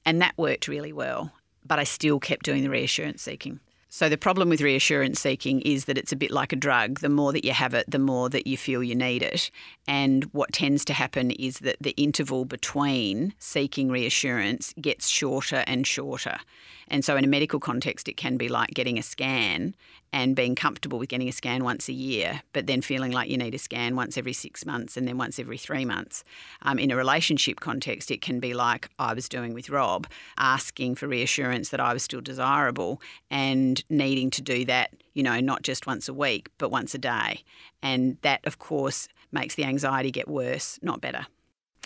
[0.05, 1.32] and that worked really well.
[1.67, 3.61] But I still kept doing the reassurance seeking.
[3.89, 7.01] So the problem with reassurance seeking is that it's a bit like a drug.
[7.01, 9.51] The more that you have it, the more that you feel you need it.
[9.89, 15.87] And what tends to happen is that the interval between seeking reassurance gets shorter and
[15.87, 16.39] shorter.
[16.89, 19.74] And so, in a medical context, it can be like getting a scan
[20.12, 23.37] and being comfortable with getting a scan once a year, but then feeling like you
[23.37, 26.24] need a scan once every six months and then once every three months.
[26.62, 30.07] Um, in a relationship context, it can be like I was doing with Rob,
[30.39, 35.41] asking for reassurance that I was still desirable and needing to do that, you know,
[35.41, 37.43] not just once a week, but once a day.
[37.82, 41.26] And that, of course, makes the anxiety get worse, not better.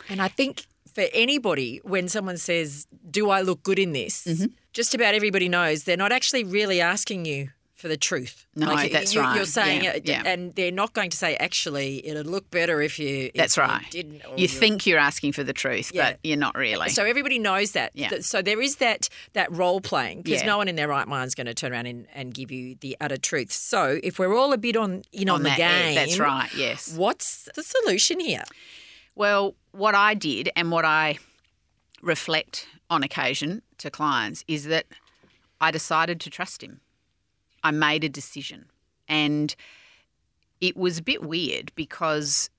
[0.08, 4.24] And I think for anybody, when someone says, Do I look good in this?
[4.24, 4.46] Mm-hmm.
[4.72, 8.46] Just about everybody knows they're not actually really asking you for the truth.
[8.54, 9.34] No, like, that's you, right.
[9.34, 10.22] You're saying yeah, it, yeah.
[10.24, 13.30] and they're not going to say actually it'd look better if you.
[13.34, 13.82] That's right.
[13.92, 16.10] You, didn't, you think you're asking for the truth, yeah.
[16.10, 16.90] but you're not really.
[16.90, 17.92] So everybody knows that.
[17.94, 18.10] Yeah.
[18.20, 21.34] So there is that that role playing because no one in their right mind is
[21.34, 23.50] going to turn around and, and give you the utter truth.
[23.50, 26.50] So if we're all a bit on in on, On the that game, that's right,
[26.54, 26.94] yes.
[26.94, 28.44] What's the solution here?
[29.14, 31.18] Well, what I did and what I
[32.02, 34.86] reflect on occasion to clients is that
[35.60, 36.80] I decided to trust him.
[37.62, 38.66] I made a decision.
[39.08, 39.54] And
[40.60, 42.50] it was a bit weird because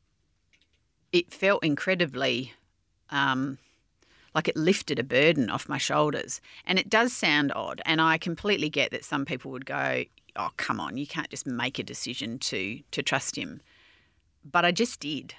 [1.12, 2.53] it felt incredibly
[3.09, 3.57] um,
[4.34, 6.39] like it lifted a burden off my shoulders.
[6.66, 7.82] And it does sound odd.
[7.86, 10.05] And I completely get that some people would go,
[10.36, 13.62] oh, come on, you can't just make a decision to, to trust him.
[14.49, 15.36] But I just did.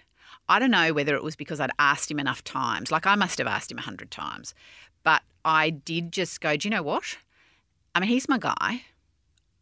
[0.49, 2.91] I don't know whether it was because I'd asked him enough times.
[2.91, 4.55] Like I must have asked him a hundred times.
[5.03, 7.17] But I did just go, do you know what?
[7.95, 8.83] I mean, he's my guy.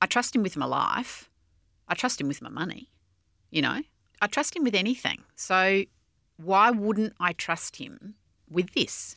[0.02, 1.28] I trust him with my life.
[1.88, 2.90] I trust him with my money.
[3.50, 3.80] You know,
[4.22, 5.24] I trust him with anything.
[5.34, 5.84] So
[6.36, 8.14] why wouldn't I trust him
[8.48, 9.16] with this?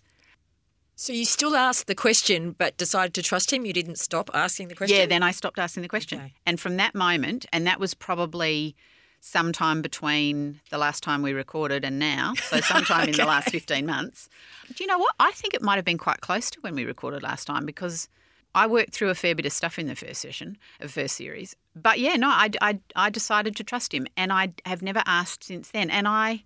[0.95, 3.65] So you still asked the question, but decided to trust him.
[3.65, 4.97] You didn't stop asking the question.
[4.97, 6.19] Yeah, then I stopped asking the question.
[6.19, 6.33] Okay.
[6.45, 8.75] And from that moment, and that was probably
[9.23, 13.85] sometime between the last time we recorded and now, so sometime in the last 15
[13.85, 14.27] months.
[14.75, 15.15] Do you know what?
[15.17, 18.09] I think it might have been quite close to when we recorded last time because
[18.53, 21.55] I worked through a fair bit of stuff in the first session, of first series.
[21.73, 25.45] But yeah, no, I, I, I decided to trust him and I have never asked
[25.45, 25.89] since then.
[25.89, 26.43] And I,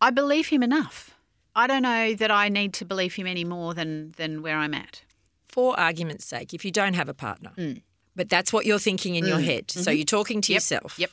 [0.00, 1.16] I believe him enough.
[1.56, 4.72] I don't know that I need to believe him any more than, than where I'm
[4.72, 5.02] at.
[5.48, 7.82] For argument's sake, if you don't have a partner, mm.
[8.14, 9.44] but that's what you're thinking in your mm.
[9.44, 9.96] head, so mm-hmm.
[9.96, 10.96] you're talking to Yep, yourself.
[10.96, 11.10] yep.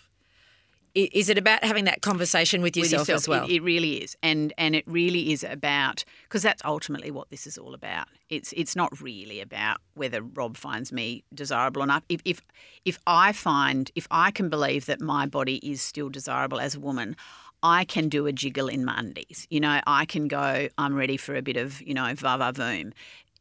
[0.96, 3.44] Is it about having that conversation with with yourself, as well?
[3.46, 7.46] It, it really is, and and it really is about because that's ultimately what this
[7.46, 8.08] is all about.
[8.30, 12.04] It's it's not really about whether Rob finds me desirable enough.
[12.10, 12.42] If if
[12.84, 16.80] if I find if I can believe that my body is still desirable as a
[16.80, 17.16] woman.
[17.64, 19.48] I can do a jiggle in my undies.
[19.50, 22.54] You know, I can go, I'm ready for a bit of, you know, va va
[22.54, 22.94] voom.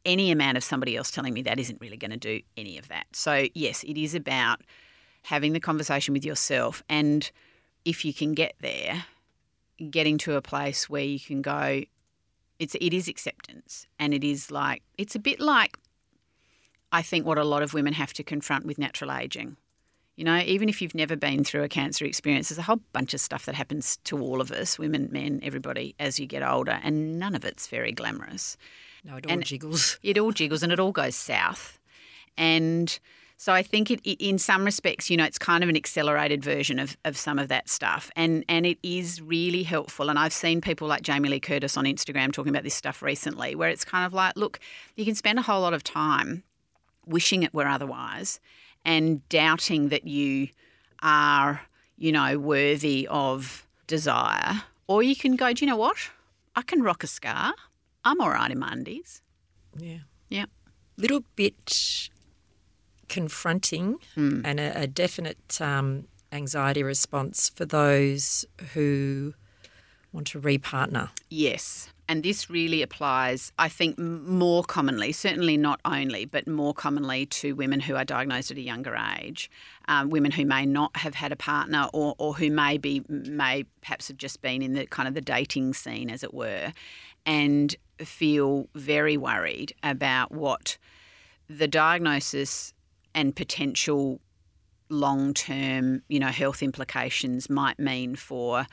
[0.05, 2.87] Any amount of somebody else telling me that isn't really going to do any of
[2.87, 3.05] that.
[3.13, 4.61] So, yes, it is about
[5.27, 6.81] having the conversation with yourself.
[6.87, 7.29] And
[7.83, 9.05] if you can get there,
[9.91, 11.83] getting to a place where you can go
[12.59, 15.77] it's it is acceptance and it is like it's a bit like
[16.91, 19.57] I think what a lot of women have to confront with natural aging.
[20.15, 23.13] You know, even if you've never been through a cancer experience, there's a whole bunch
[23.13, 26.79] of stuff that happens to all of us, women, men, everybody, as you get older,
[26.81, 28.57] and none of it's very glamorous.
[29.03, 29.99] no, it all and- jiggles.
[30.01, 31.77] It all jiggles and it all goes south.
[32.37, 32.97] And
[33.39, 36.43] so I think it, it, in some respects, you know, it's kind of an accelerated
[36.43, 38.09] version of, of some of that stuff.
[38.15, 40.09] And, and it is really helpful.
[40.09, 43.53] And I've seen people like Jamie Lee Curtis on Instagram talking about this stuff recently,
[43.53, 44.59] where it's kind of like, look,
[44.95, 46.43] you can spend a whole lot of time
[47.05, 48.39] wishing it were otherwise
[48.83, 50.47] and doubting that you
[51.03, 51.61] are,
[51.95, 54.63] you know, worthy of desire.
[54.87, 55.97] Or you can go, do you know what?
[56.55, 57.53] I can rock a scar.
[58.03, 59.21] I'm all right in my undies.
[59.77, 59.99] Yeah.
[60.27, 60.45] Yeah.
[60.97, 62.09] Little bit
[63.09, 64.41] confronting Hmm.
[64.45, 69.33] and a, a definite um, anxiety response for those who
[70.13, 71.09] want to repartner.
[71.29, 71.89] Yes.
[72.09, 77.51] and this really applies, I think, more commonly, certainly not only, but more commonly to
[77.53, 79.51] women who are diagnosed at a younger age,
[79.89, 83.65] um, women who may not have had a partner or, or who may be, may
[83.81, 86.71] perhaps have just been in the kind of the dating scene, as it were,
[87.25, 90.77] and feel very worried about what
[91.49, 92.73] the diagnosis
[93.17, 94.21] and potential
[94.89, 98.67] long term, you know, health implications might mean for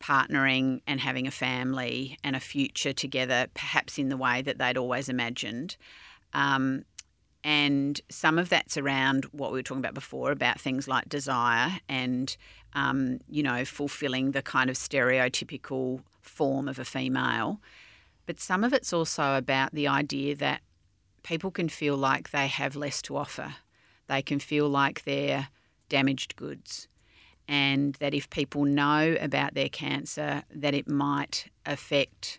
[0.00, 4.76] partnering and having a family and a future together, perhaps in the way that they'd
[4.78, 5.76] always imagined.
[6.32, 6.84] Um,
[7.42, 11.80] and some of that's around what we were talking about before about things like desire
[11.88, 12.36] and,
[12.74, 17.60] um, you know, fulfilling the kind of stereotypical form of a female.
[18.26, 20.60] But some of it's also about the idea that
[21.24, 23.56] people can feel like they have less to offer.
[24.08, 25.48] They can feel like they're
[25.88, 26.88] damaged goods
[27.48, 32.38] and that if people know about their cancer, that it might affect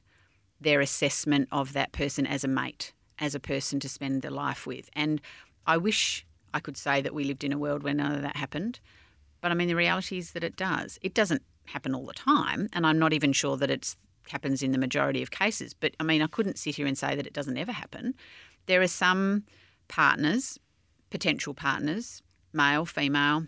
[0.60, 4.66] their assessment of that person as a mate, as a person to spend their life
[4.66, 4.90] with.
[4.94, 5.22] And
[5.68, 8.38] I wish I could say that we lived in a world where none of that
[8.38, 8.80] happened.
[9.42, 10.98] But I mean, the reality is that it does.
[11.02, 13.96] It doesn't happen all the time, and I'm not even sure that it
[14.30, 15.74] happens in the majority of cases.
[15.74, 18.16] But I mean, I couldn't sit here and say that it doesn't ever happen.
[18.68, 19.44] There are some
[19.90, 20.58] partners,
[21.14, 23.46] potential partners, male, female,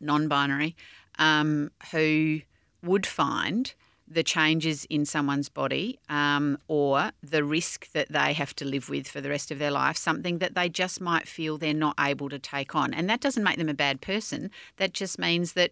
[0.00, 0.76] non binary,
[1.18, 2.40] um, who
[2.82, 3.72] would find
[4.06, 9.08] the changes in someone's body um, or the risk that they have to live with
[9.08, 12.28] for the rest of their life, something that they just might feel they're not able
[12.28, 12.92] to take on.
[12.92, 14.50] And that doesn't make them a bad person.
[14.76, 15.70] That just means that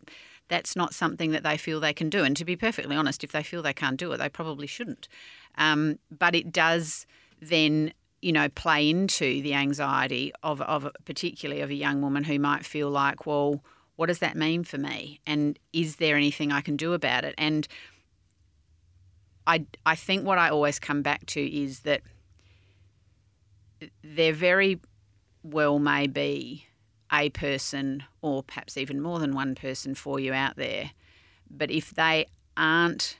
[0.48, 2.24] that's not something that they feel they can do.
[2.24, 5.08] And to be perfectly honest, if they feel they can't do it, they probably shouldn't.
[5.58, 7.06] Um, but it does
[7.38, 7.92] then
[8.22, 12.64] you know, play into the anxiety of, of particularly of a young woman who might
[12.64, 13.62] feel like, well,
[13.96, 15.20] what does that mean for me?
[15.26, 17.34] And is there anything I can do about it?
[17.36, 17.66] And
[19.46, 22.02] I, I think what I always come back to is that
[24.02, 24.80] there very
[25.42, 26.66] well may be
[27.12, 30.92] a person or perhaps even more than one person for you out there.
[31.50, 33.18] But if they aren't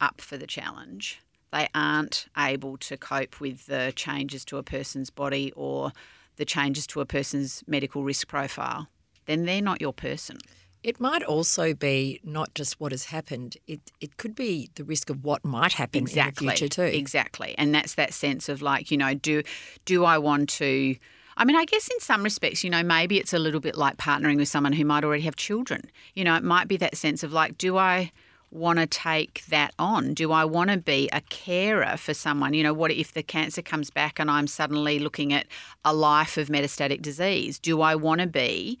[0.00, 1.20] up for the challenge,
[1.52, 5.92] they aren't able to cope with the changes to a person's body or
[6.36, 8.88] the changes to a person's medical risk profile,
[9.26, 10.38] then they're not your person.
[10.82, 13.56] It might also be not just what has happened.
[13.66, 16.96] It it could be the risk of what might happen exactly, in the future too.
[16.96, 19.42] Exactly, and that's that sense of like you know, do
[19.84, 20.96] do I want to?
[21.36, 23.96] I mean, I guess in some respects, you know, maybe it's a little bit like
[23.96, 25.82] partnering with someone who might already have children.
[26.14, 28.12] You know, it might be that sense of like, do I
[28.50, 30.14] want to take that on?
[30.14, 32.54] Do I want to be a carer for someone?
[32.54, 35.46] You know, what if the cancer comes back and I'm suddenly looking at
[35.84, 37.58] a life of metastatic disease?
[37.58, 38.78] Do I want to be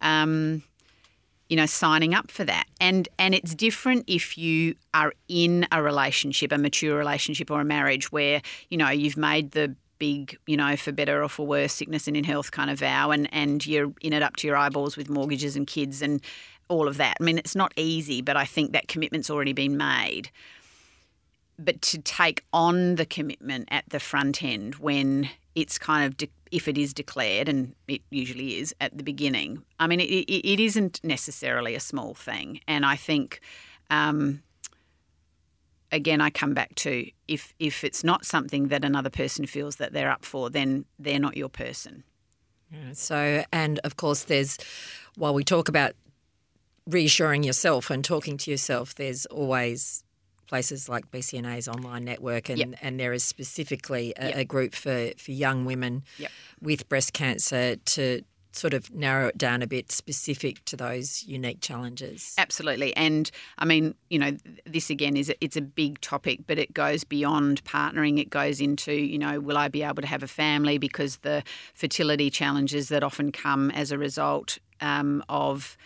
[0.00, 0.62] um,
[1.48, 2.64] you know, signing up for that.
[2.80, 7.64] And and it's different if you are in a relationship, a mature relationship or a
[7.64, 8.40] marriage where,
[8.70, 12.16] you know, you've made the big, you know, for better or for worse, sickness and
[12.16, 15.08] in health kind of vow and, and you're in it up to your eyeballs with
[15.08, 16.20] mortgages and kids and
[16.68, 17.16] all of that.
[17.20, 20.30] I mean, it's not easy, but I think that commitment's already been made.
[21.58, 26.30] But to take on the commitment at the front end when it's kind of de-
[26.50, 29.62] if it is declared, and it usually is at the beginning.
[29.78, 33.40] I mean, it, it, it isn't necessarily a small thing, and I think.
[33.90, 34.42] Um,
[35.92, 39.92] again, I come back to if if it's not something that another person feels that
[39.92, 42.02] they're up for, then they're not your person.
[42.92, 44.58] So, and of course, there's
[45.16, 45.92] while we talk about
[46.86, 50.04] reassuring yourself and talking to yourself, there's always
[50.46, 52.68] places like BCNA's online network, and, yep.
[52.82, 54.36] and there is specifically a, yep.
[54.36, 56.30] a, group for, for young women yep.
[56.60, 58.22] with breast cancer to
[58.52, 62.34] sort of narrow it down a bit specific to those unique challenges.
[62.38, 62.94] Absolutely.
[62.96, 67.04] And I mean, you know, this again is it's a big topic, but it goes
[67.04, 68.20] beyond partnering.
[68.20, 71.42] It goes into, you know, will I be able to have a family because the
[71.74, 75.76] fertility challenges that often come as a result um, of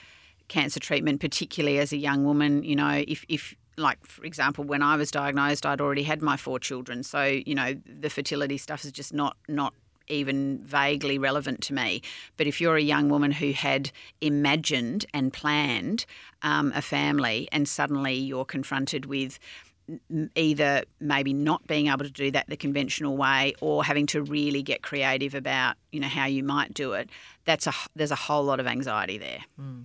[0.49, 4.83] cancer treatment, particularly as a young woman, you know, if, if like for example when
[4.83, 8.85] i was diagnosed i'd already had my four children so you know the fertility stuff
[8.85, 9.73] is just not not
[10.09, 12.03] even vaguely relevant to me.
[12.37, 13.91] But if you're a young woman who had
[14.21, 16.07] imagined and planned
[16.43, 19.39] um, a family and suddenly you're confronted with
[20.35, 24.63] either maybe not being able to do that the conventional way or having to really
[24.63, 27.09] get creative about you know how you might do it
[27.47, 29.85] that's a there's a whole lot of anxiety there mm.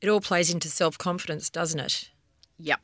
[0.00, 2.10] It all plays into self-confidence doesn't it
[2.58, 2.80] Yep.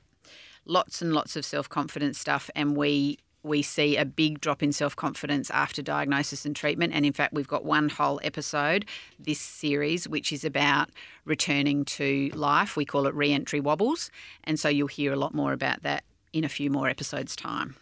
[0.64, 2.48] Lots and lots of self confidence stuff.
[2.54, 6.94] And we we see a big drop in self confidence after diagnosis and treatment.
[6.94, 8.86] And in fact, we've got one whole episode
[9.18, 10.88] this series, which is about
[11.24, 12.76] returning to life.
[12.76, 14.10] We call it re entry wobbles.
[14.44, 17.76] And so you'll hear a lot more about that in a few more episodes' time.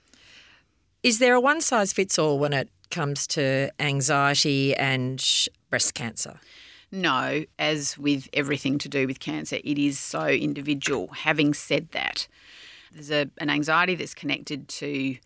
[1.03, 5.25] Is there a one size fits all when it comes to anxiety and
[5.71, 6.41] breast cancer?
[6.95, 11.09] No, as with everything to do with cancer, it is so individual.
[11.09, 12.29] Having said that,
[12.93, 15.17] there's a, an anxiety that's connected to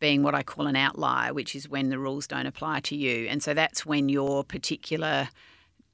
[0.00, 3.28] being what I call an outlier, which is when the rules don't apply to you.
[3.28, 5.28] And so that's when your particular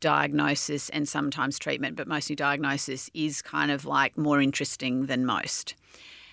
[0.01, 5.75] diagnosis and sometimes treatment, but mostly diagnosis, is kind of like more interesting than most.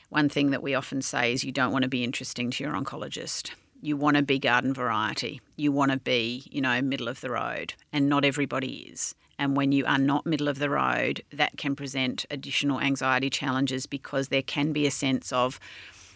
[0.08, 2.72] One thing that we often say is you don't want to be interesting to your
[2.72, 3.52] oncologist.
[3.82, 5.42] You want to be garden variety.
[5.56, 7.74] You want to be, you know, middle of the road.
[7.94, 9.16] And not everybody is.
[9.40, 13.86] And when you are not middle of the road, that can present additional anxiety challenges
[13.86, 15.60] because there can be a sense of,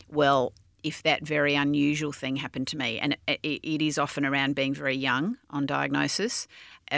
[0.10, 0.54] well,
[0.84, 4.74] if that very unusual thing happened to me, and it, it is often around being
[4.74, 6.48] very young on diagnosis,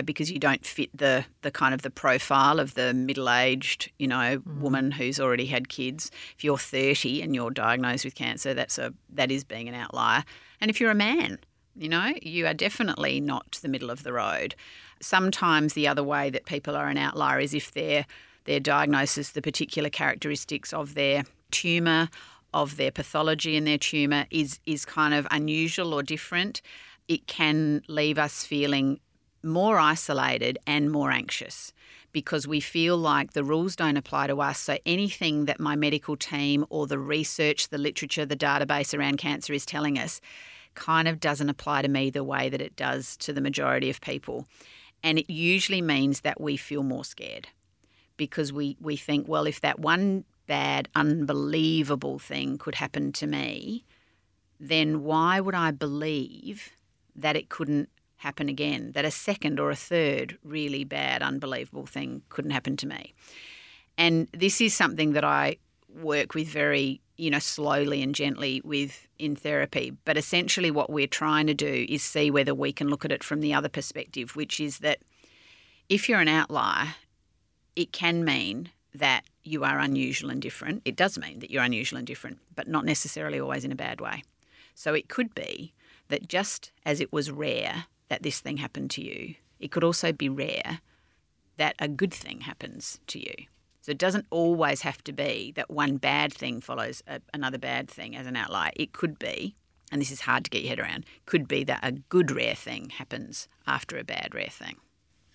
[0.02, 4.08] because you don't fit the the kind of the profile of the middle aged, you
[4.08, 4.60] know, mm.
[4.60, 6.10] woman who's already had kids.
[6.36, 10.24] If you're 30 and you're diagnosed with cancer, that's a that is being an outlier.
[10.60, 11.39] And if you're a man,
[11.76, 14.56] you know, you are definitely not the middle of the road.
[15.02, 18.06] Sometimes the other way that people are an outlier is if their
[18.46, 22.10] their diagnosis, the particular characteristics of their tumour,
[22.54, 26.62] of their pathology in their tumour is is kind of unusual or different.
[27.08, 29.00] It can leave us feeling
[29.44, 31.74] more isolated and more anxious
[32.12, 34.60] because we feel like the rules don't apply to us.
[34.60, 39.52] So anything that my medical team or the research, the literature, the database around cancer
[39.52, 40.22] is telling us
[40.76, 44.02] kind of doesn't apply to me the way that it does to the majority of
[44.02, 44.48] people.
[45.04, 47.50] And it usually means that we feel more scared
[48.16, 53.86] because we, we think, well, if that one bad, unbelievable thing could happen to me,
[54.60, 56.72] then why would I believe
[57.16, 57.89] that it couldn't
[58.24, 62.88] happen again, that a second or a third really bad, unbelievable thing couldn't happen to
[62.88, 63.14] me.
[63.98, 65.58] And this is something that I
[66.02, 69.92] work with very, you know, slowly and gently with in therapy.
[70.06, 73.24] But essentially, what we're trying to do is see whether we can look at it
[73.24, 75.00] from the other perspective, which is that
[75.90, 76.96] if you're an outlier,
[77.76, 80.82] it can mean that you are unusual and different.
[80.86, 84.00] It does mean that you're unusual and different, but not necessarily always in a bad
[84.00, 84.24] way.
[84.76, 85.74] So it could be
[86.08, 89.34] that just as it was rare that this thing happened to you.
[89.59, 90.82] It could also be rare
[91.57, 93.34] that a good thing happens to you.
[93.82, 97.89] So it doesn't always have to be that one bad thing follows a, another bad
[97.89, 98.72] thing as an outlier.
[98.76, 99.55] It could be,
[99.91, 102.53] and this is hard to get your head around, could be that a good rare
[102.53, 104.76] thing happens after a bad rare thing.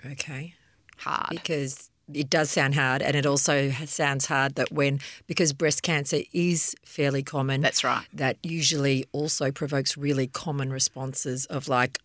[0.07, 0.55] Okay.
[0.99, 1.31] Hard.
[1.31, 6.21] Because it does sound hard and it also sounds hard that when because breast cancer
[6.33, 11.99] is fairly common that's right that usually also provokes really common responses of like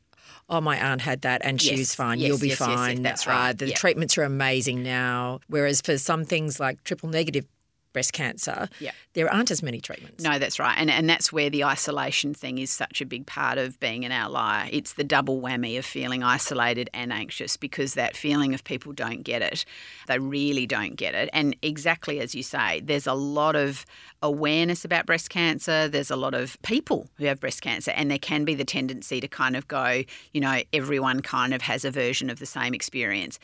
[0.50, 2.20] oh, my aunt had that and she Yes, was fine.
[2.20, 3.02] yes, You'll be yes, fine.
[3.02, 3.76] that's Uh, right, the yeah.
[3.76, 5.40] treatments are amazing now.
[5.48, 7.46] Whereas for some things like triple negative
[7.94, 8.92] breast cancer, Yeah.
[9.14, 10.24] there aren't as many treatments.
[10.24, 10.76] No, that's right.
[10.78, 14.12] And and that's where the isolation thing is such a big part of being an
[14.12, 14.68] outlier.
[14.72, 19.24] It's the double whammy of feeling isolated and anxious because that feeling of people don't
[19.24, 19.64] get it.
[20.08, 21.30] They really don't get it.
[21.32, 23.86] And exactly as you say, there's a lot of
[24.22, 25.88] awareness about breast cancer.
[25.88, 29.20] There's a lot of people who have breast cancer and there can be the tendency
[29.22, 32.74] to kind of go, you know, everyone kind of has a version of the same
[32.74, 33.40] experience.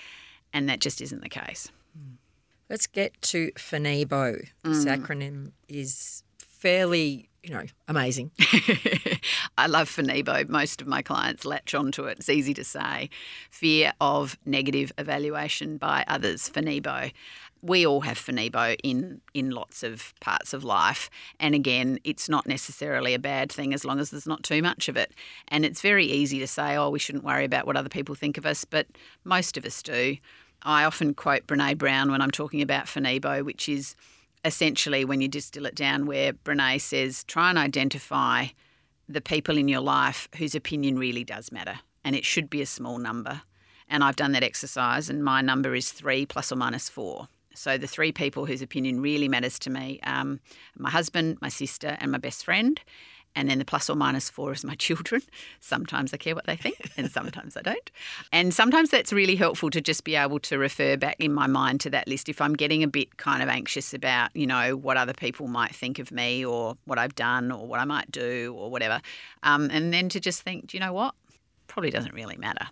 [0.54, 1.70] And that just isn't the case.
[2.70, 4.47] Let's get to FNEBO.
[4.63, 5.01] This Mm.
[5.01, 8.32] acronym is fairly, you know, amazing.
[9.57, 10.47] I love FNEBO.
[10.49, 12.20] Most of my clients latch onto it.
[12.20, 13.09] It's easy to say.
[13.49, 17.11] Fear of negative evaluation by others, FNEBO.
[17.61, 21.09] We all have FNEBO in, in lots of parts of life.
[21.39, 24.88] And again, it's not necessarily a bad thing as long as there's not too much
[24.88, 25.13] of it.
[25.49, 28.38] And it's very easy to say, oh, we shouldn't worry about what other people think
[28.38, 28.86] of us, but
[29.26, 30.17] most of us do.
[30.64, 33.95] I often quote Brene Brown when I'm talking about FNEBO, which is
[34.45, 38.47] essentially when you distill it down, where Brene says, try and identify
[39.07, 41.80] the people in your life whose opinion really does matter.
[42.03, 43.41] And it should be a small number.
[43.89, 47.28] And I've done that exercise, and my number is three plus or minus four.
[47.55, 50.39] So the three people whose opinion really matters to me um,
[50.78, 52.80] my husband, my sister, and my best friend.
[53.36, 55.21] And then the plus or minus four is my children.
[55.59, 57.91] Sometimes I care what they think, and sometimes I don't.
[58.32, 61.80] And sometimes that's really helpful to just be able to refer back in my mind
[61.82, 64.97] to that list if I'm getting a bit kind of anxious about, you know, what
[64.97, 68.55] other people might think of me or what I've done or what I might do
[68.57, 69.01] or whatever.
[69.43, 71.13] Um, and then to just think, do you know what?
[71.67, 72.67] Probably doesn't really matter.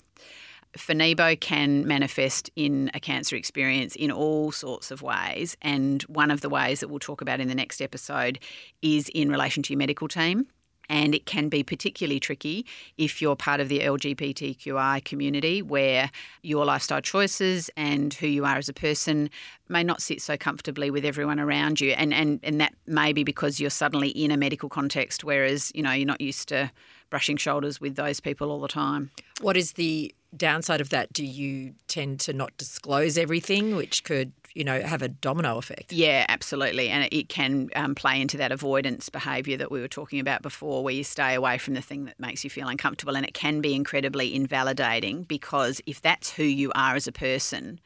[0.77, 5.57] FNEBO can manifest in a cancer experience in all sorts of ways.
[5.61, 8.39] And one of the ways that we'll talk about in the next episode
[8.81, 10.47] is in relation to your medical team.
[10.89, 12.65] And it can be particularly tricky
[12.97, 16.09] if you're part of the LGBTQI community where
[16.43, 19.29] your lifestyle choices and who you are as a person
[19.67, 21.91] may not sit so comfortably with everyone around you.
[21.91, 25.83] And, and, and that may be because you're suddenly in a medical context, whereas, you
[25.83, 26.71] know, you're not used to
[27.09, 29.11] brushing shoulders with those people all the time.
[29.41, 31.13] What is the downside of that?
[31.13, 35.93] Do you tend to not disclose everything, which could you know, have a domino effect.
[35.93, 36.89] Yeah, absolutely.
[36.89, 40.83] And it can um, play into that avoidance behaviour that we were talking about before,
[40.83, 43.15] where you stay away from the thing that makes you feel uncomfortable.
[43.15, 47.79] And it can be incredibly invalidating because if that's who you are as a person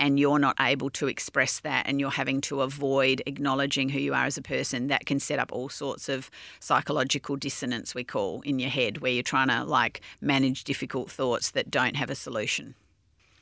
[0.00, 4.12] and you're not able to express that and you're having to avoid acknowledging who you
[4.12, 8.40] are as a person, that can set up all sorts of psychological dissonance, we call,
[8.40, 12.16] in your head, where you're trying to like manage difficult thoughts that don't have a
[12.16, 12.74] solution.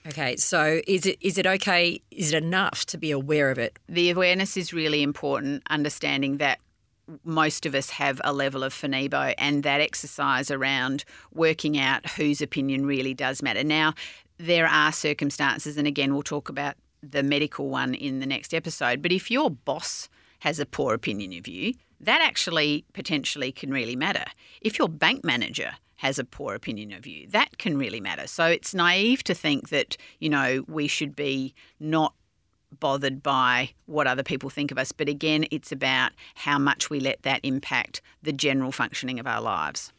[0.06, 2.00] Okay, so is it is it okay?
[2.10, 3.78] Is it enough to be aware of it?
[3.88, 5.62] The awareness is really important.
[5.70, 6.58] Understanding that
[7.24, 12.42] most of us have a level of FNEBO and that exercise around working out whose
[12.42, 13.64] opinion really does matter.
[13.64, 13.94] Now,
[14.38, 19.00] there are circumstances, and again, we'll talk about the medical one in the next episode.
[19.00, 20.08] But if your boss
[20.40, 24.24] has a poor opinion of you, that actually potentially can really matter.
[24.60, 25.72] If your bank manager
[26.04, 27.26] has a poor opinion of you.
[27.28, 28.26] That can really matter.
[28.26, 32.12] So it's naive to think that, you know, we should be not
[32.78, 34.92] bothered by what other people think of us.
[34.92, 39.40] But again, it's about how much we let that impact the general functioning of our
[39.40, 39.94] lives.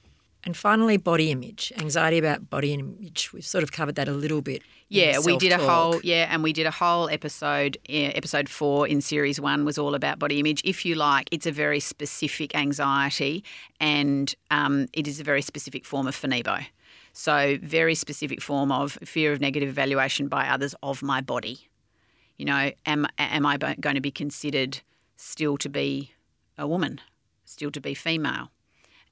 [0.45, 3.33] And finally, body image, anxiety about body image.
[3.33, 4.61] We've sort of covered that a little bit.
[4.89, 7.79] Yeah, we did a whole yeah, and we did a whole episode.
[7.89, 10.61] episode four in series one was all about body image.
[10.63, 13.43] If you like, it's a very specific anxiety,
[13.79, 16.67] and um, it is a very specific form of FNEBO.
[17.13, 21.69] So, very specific form of fear of negative evaluation by others of my body.
[22.37, 24.81] You know, am am I going to be considered
[25.17, 26.11] still to be
[26.55, 27.01] a woman,
[27.45, 28.51] still to be female?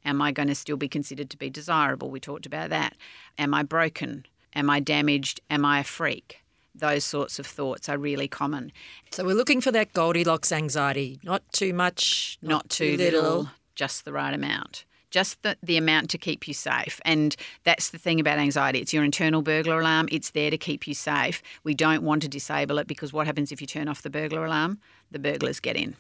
[0.06, 2.10] Am I going to still be considered to be desirable?
[2.10, 2.95] We talked about that.
[3.38, 4.26] Am I broken?
[4.56, 5.41] Am I damaged?
[5.49, 6.39] Am I a freak?
[6.76, 8.72] Those sorts of thoughts are really common.
[9.12, 11.20] So we're looking for that Goldilocks anxiety.
[11.24, 13.22] Not too much, not, not too, little.
[13.22, 16.99] little, just the right amount just the, the amount to keep you safe.
[17.06, 18.80] And that's the thing about anxiety.
[18.80, 20.10] It's your internal burglar alarm.
[20.12, 21.41] It's there to keep you safe.
[21.64, 24.43] We don't want to disable it because what happens if you turn off the burglar
[24.43, 24.80] alarm?
[25.12, 25.95] The burglars get in,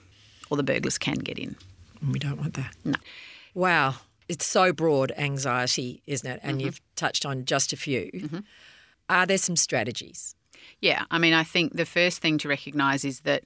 [0.49, 1.55] or the burglars can get in.
[2.11, 2.73] We don't want that.
[2.83, 2.95] No.
[3.53, 3.95] Wow.
[4.29, 6.39] It's so broad, anxiety, isn't it?
[6.43, 6.65] And mm-hmm.
[6.65, 8.09] you've touched on just a few.
[8.13, 8.39] Mm-hmm.
[9.09, 10.35] Are there some strategies?
[10.79, 11.05] Yeah.
[11.11, 13.43] I mean, I think the first thing to recognise is that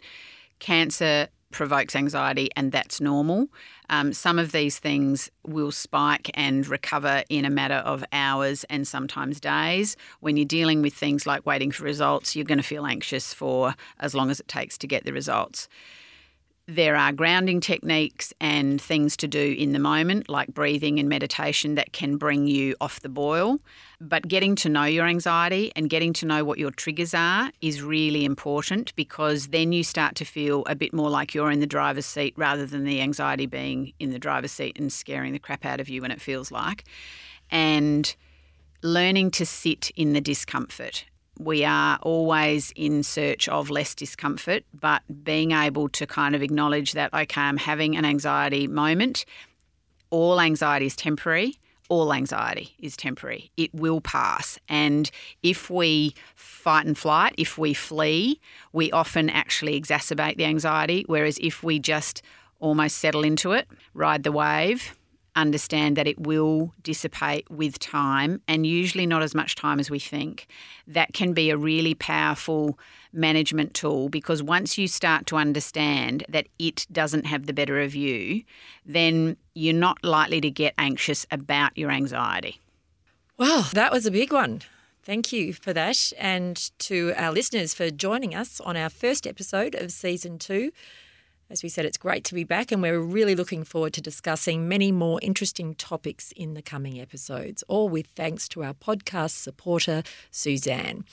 [0.60, 3.47] cancer provokes anxiety and that's normal.
[3.89, 8.88] Um, some of these things will spike and recover in a matter of hours and
[8.88, 9.95] sometimes days.
[10.20, 13.76] When you're dealing with things like waiting for results, you're going to feel anxious for
[13.99, 15.70] as long as it takes to get the results.
[16.70, 21.76] There are grounding techniques and things to do in the moment, like breathing and meditation,
[21.76, 23.61] that can bring you off the boil.
[24.01, 27.82] But getting to know your anxiety and getting to know what your triggers are is
[27.82, 31.68] really important because then you start to feel a bit more like you're in the
[31.68, 35.63] driver's seat rather than the anxiety being in the driver's seat and scaring the crap
[35.63, 36.84] out of you when it feels like.
[37.49, 38.13] And
[38.84, 41.05] learning to sit in the discomfort
[41.40, 46.94] we are always in search of less discomfort, but being able to kind of acknowledge
[46.94, 49.26] that, okay, I'm having an anxiety moment.
[50.10, 51.60] All anxiety is temporary.
[51.90, 53.52] All anxiety is temporary.
[53.56, 54.60] It will pass.
[54.68, 55.10] And
[55.44, 58.42] if we fight and flight, if we flee,
[58.74, 61.06] we often actually exacerbate the anxiety.
[61.08, 62.22] Whereas if we just
[62.60, 64.97] almost settle into it, ride the wave,
[65.38, 70.00] understand that it will dissipate with time and usually not as much time as we
[70.00, 70.48] think.
[70.88, 72.78] That can be a really powerful
[73.14, 77.96] management tool because once you start to understand that it doesn't have the better of
[77.96, 78.44] you,
[78.86, 82.60] then you're not likely to get anxious about your anxiety.
[83.38, 84.62] Well, that was a big one.
[85.04, 86.12] Thank you for that.
[86.18, 90.72] And to our listeners for joining us on our first episode of season two.
[91.50, 94.68] As we said, it's great to be back, and we're really looking forward to discussing
[94.68, 100.04] many more interesting topics in the coming episodes, all with thanks to our podcast supporter,
[100.30, 101.06] Sussan.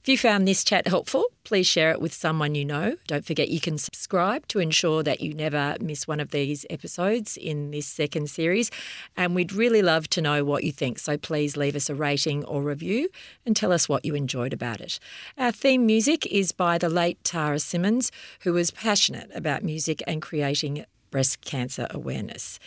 [0.00, 2.96] If you found this chat helpful, please share it with someone you know.
[3.06, 7.36] Don't forget you can subscribe to ensure that you never miss one of these episodes
[7.36, 8.70] in this second series.
[9.14, 12.46] And we'd really love to know what you think, so please leave us a rating
[12.46, 13.10] or review
[13.44, 14.98] and tell us what you enjoyed about it.
[15.36, 20.02] Our theme music is by the late Tara Simmons, who was passionate about music music
[20.06, 22.60] and creating breast cancer awareness.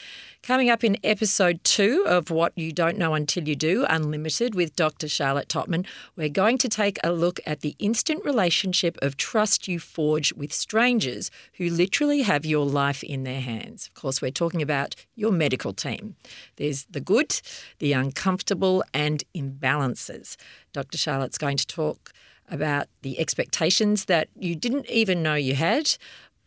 [0.43, 4.75] Coming up in episode two of What You Don't Know Until You Do, Unlimited, with
[4.75, 5.07] Dr.
[5.07, 5.85] Charlotte Tottman,
[6.17, 10.51] we're going to take a look at the instant relationship of trust you forge with
[10.51, 13.87] strangers who literally have your life in their hands.
[13.87, 16.17] Of course, we're talking about your medical team.
[16.57, 17.41] There's the good,
[17.79, 20.35] the uncomfortable, and imbalances.
[20.73, 20.97] Dr.
[20.97, 22.11] Charlotte's going to talk
[22.49, 25.97] about the expectations that you didn't even know you had,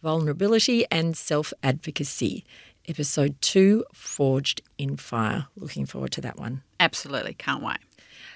[0.02, 2.44] vulnerability, and self advocacy
[2.88, 5.46] episode two, Forged in Fire.
[5.56, 6.62] Looking forward to that one.
[6.80, 7.34] Absolutely.
[7.34, 7.76] Can't wait.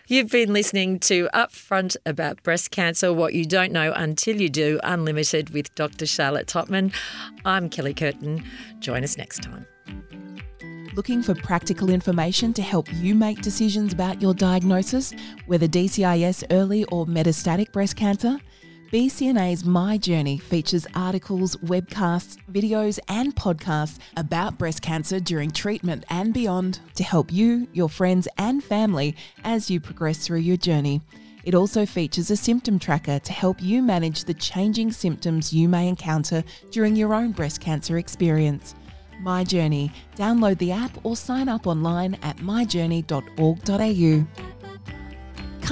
[0.07, 4.79] You've been listening to Upfront About Breast Cancer What You Don't Know Until You Do,
[4.83, 6.07] Unlimited with Dr.
[6.07, 6.93] Charlotte Tottman.
[7.45, 8.45] I'm Kelly Curtin.
[8.81, 9.67] Join us next time.
[10.95, 15.15] Looking for practical information to help you make decisions about your diagnosis,
[15.47, 18.39] whether DCIS early or metastatic breast cancer?
[18.93, 26.35] BCNA's My Journey features articles, webcasts, videos, and podcasts about breast cancer during treatment and
[26.35, 31.01] beyond to help you, your friends, and family as you progress through your journey.
[31.45, 35.89] It also features a symptom tracker to help you manage the changing symptoms you may
[35.89, 38.75] encounter during your own breast cancer experience.
[39.23, 39.91] My Journey.
[40.17, 44.27] Download the app or sign up online at myjourney.org.au.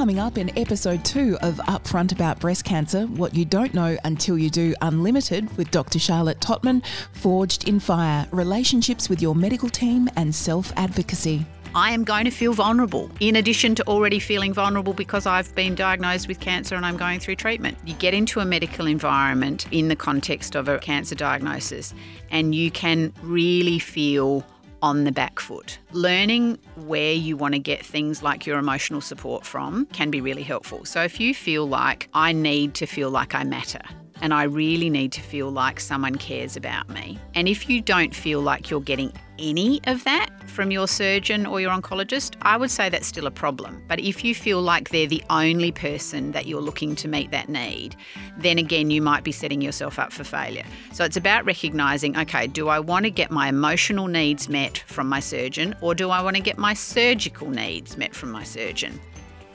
[0.00, 4.38] Coming up in episode two of Upfront About Breast Cancer What You Don't Know Until
[4.38, 5.98] You Do Unlimited with Dr.
[5.98, 6.82] Charlotte Tottman,
[7.12, 11.44] Forged in Fire Relationships with Your Medical Team and Self Advocacy.
[11.74, 15.74] I am going to feel vulnerable, in addition to already feeling vulnerable because I've been
[15.74, 17.76] diagnosed with cancer and I'm going through treatment.
[17.84, 21.92] You get into a medical environment in the context of a cancer diagnosis,
[22.30, 24.46] and you can really feel
[24.82, 25.78] on the back foot.
[25.92, 30.42] Learning where you want to get things like your emotional support from can be really
[30.42, 30.84] helpful.
[30.84, 33.82] So if you feel like I need to feel like I matter,
[34.22, 37.18] and I really need to feel like someone cares about me.
[37.34, 41.60] And if you don't feel like you're getting any of that from your surgeon or
[41.60, 43.82] your oncologist, I would say that's still a problem.
[43.88, 47.48] But if you feel like they're the only person that you're looking to meet that
[47.48, 47.96] need,
[48.36, 50.64] then again, you might be setting yourself up for failure.
[50.92, 55.08] So it's about recognizing okay, do I want to get my emotional needs met from
[55.08, 59.00] my surgeon or do I want to get my surgical needs met from my surgeon?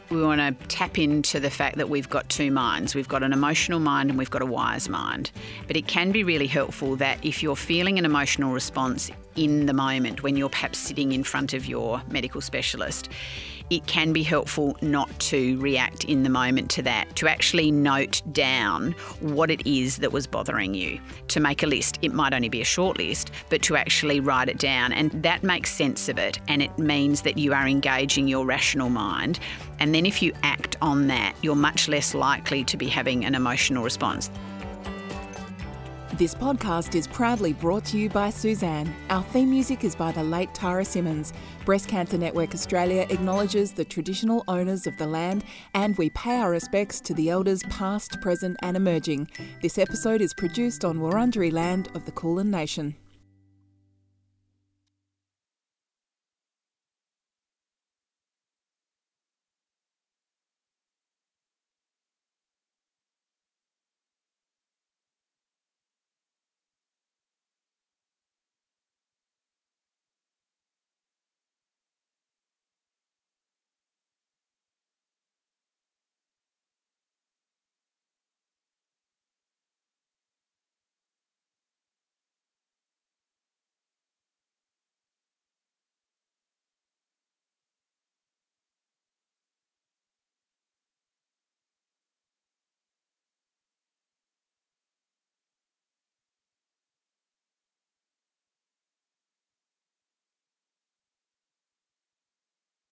[0.10, 2.93] We want to tap into the fact that we've got two minds.
[2.93, 5.32] We've got an emotional mind and we've got a wise mind.
[5.66, 9.74] But it can be really helpful that if you're feeling an emotional response in the
[9.74, 13.10] moment when you're perhaps sitting in front of your medical specialist,
[13.70, 18.22] it can be helpful not to react in the moment to that, to actually note
[18.32, 20.99] down what it is that was bothering you,
[21.30, 21.97] to make a list.
[22.01, 24.93] It might only be a short list, but to actually write it down.
[24.93, 26.39] And that makes sense of it.
[26.47, 29.39] And it means that you are engaging your rational mind.
[29.80, 33.36] And then if you act on that, you're much less likely to be having an
[33.36, 34.30] emotional response.
[36.18, 38.89] This podcast is proudly brought to you by Sussan.
[39.09, 41.34] Our theme music is by the late Tara Simmons.
[41.66, 45.43] Breast Cancer Network Australia acknowledges the traditional owners of the land
[45.74, 49.28] and we pay our respects to the elders past, present, and emerging.
[49.61, 52.95] This episode is produced on Wurundjeri land of the Kulin Nation.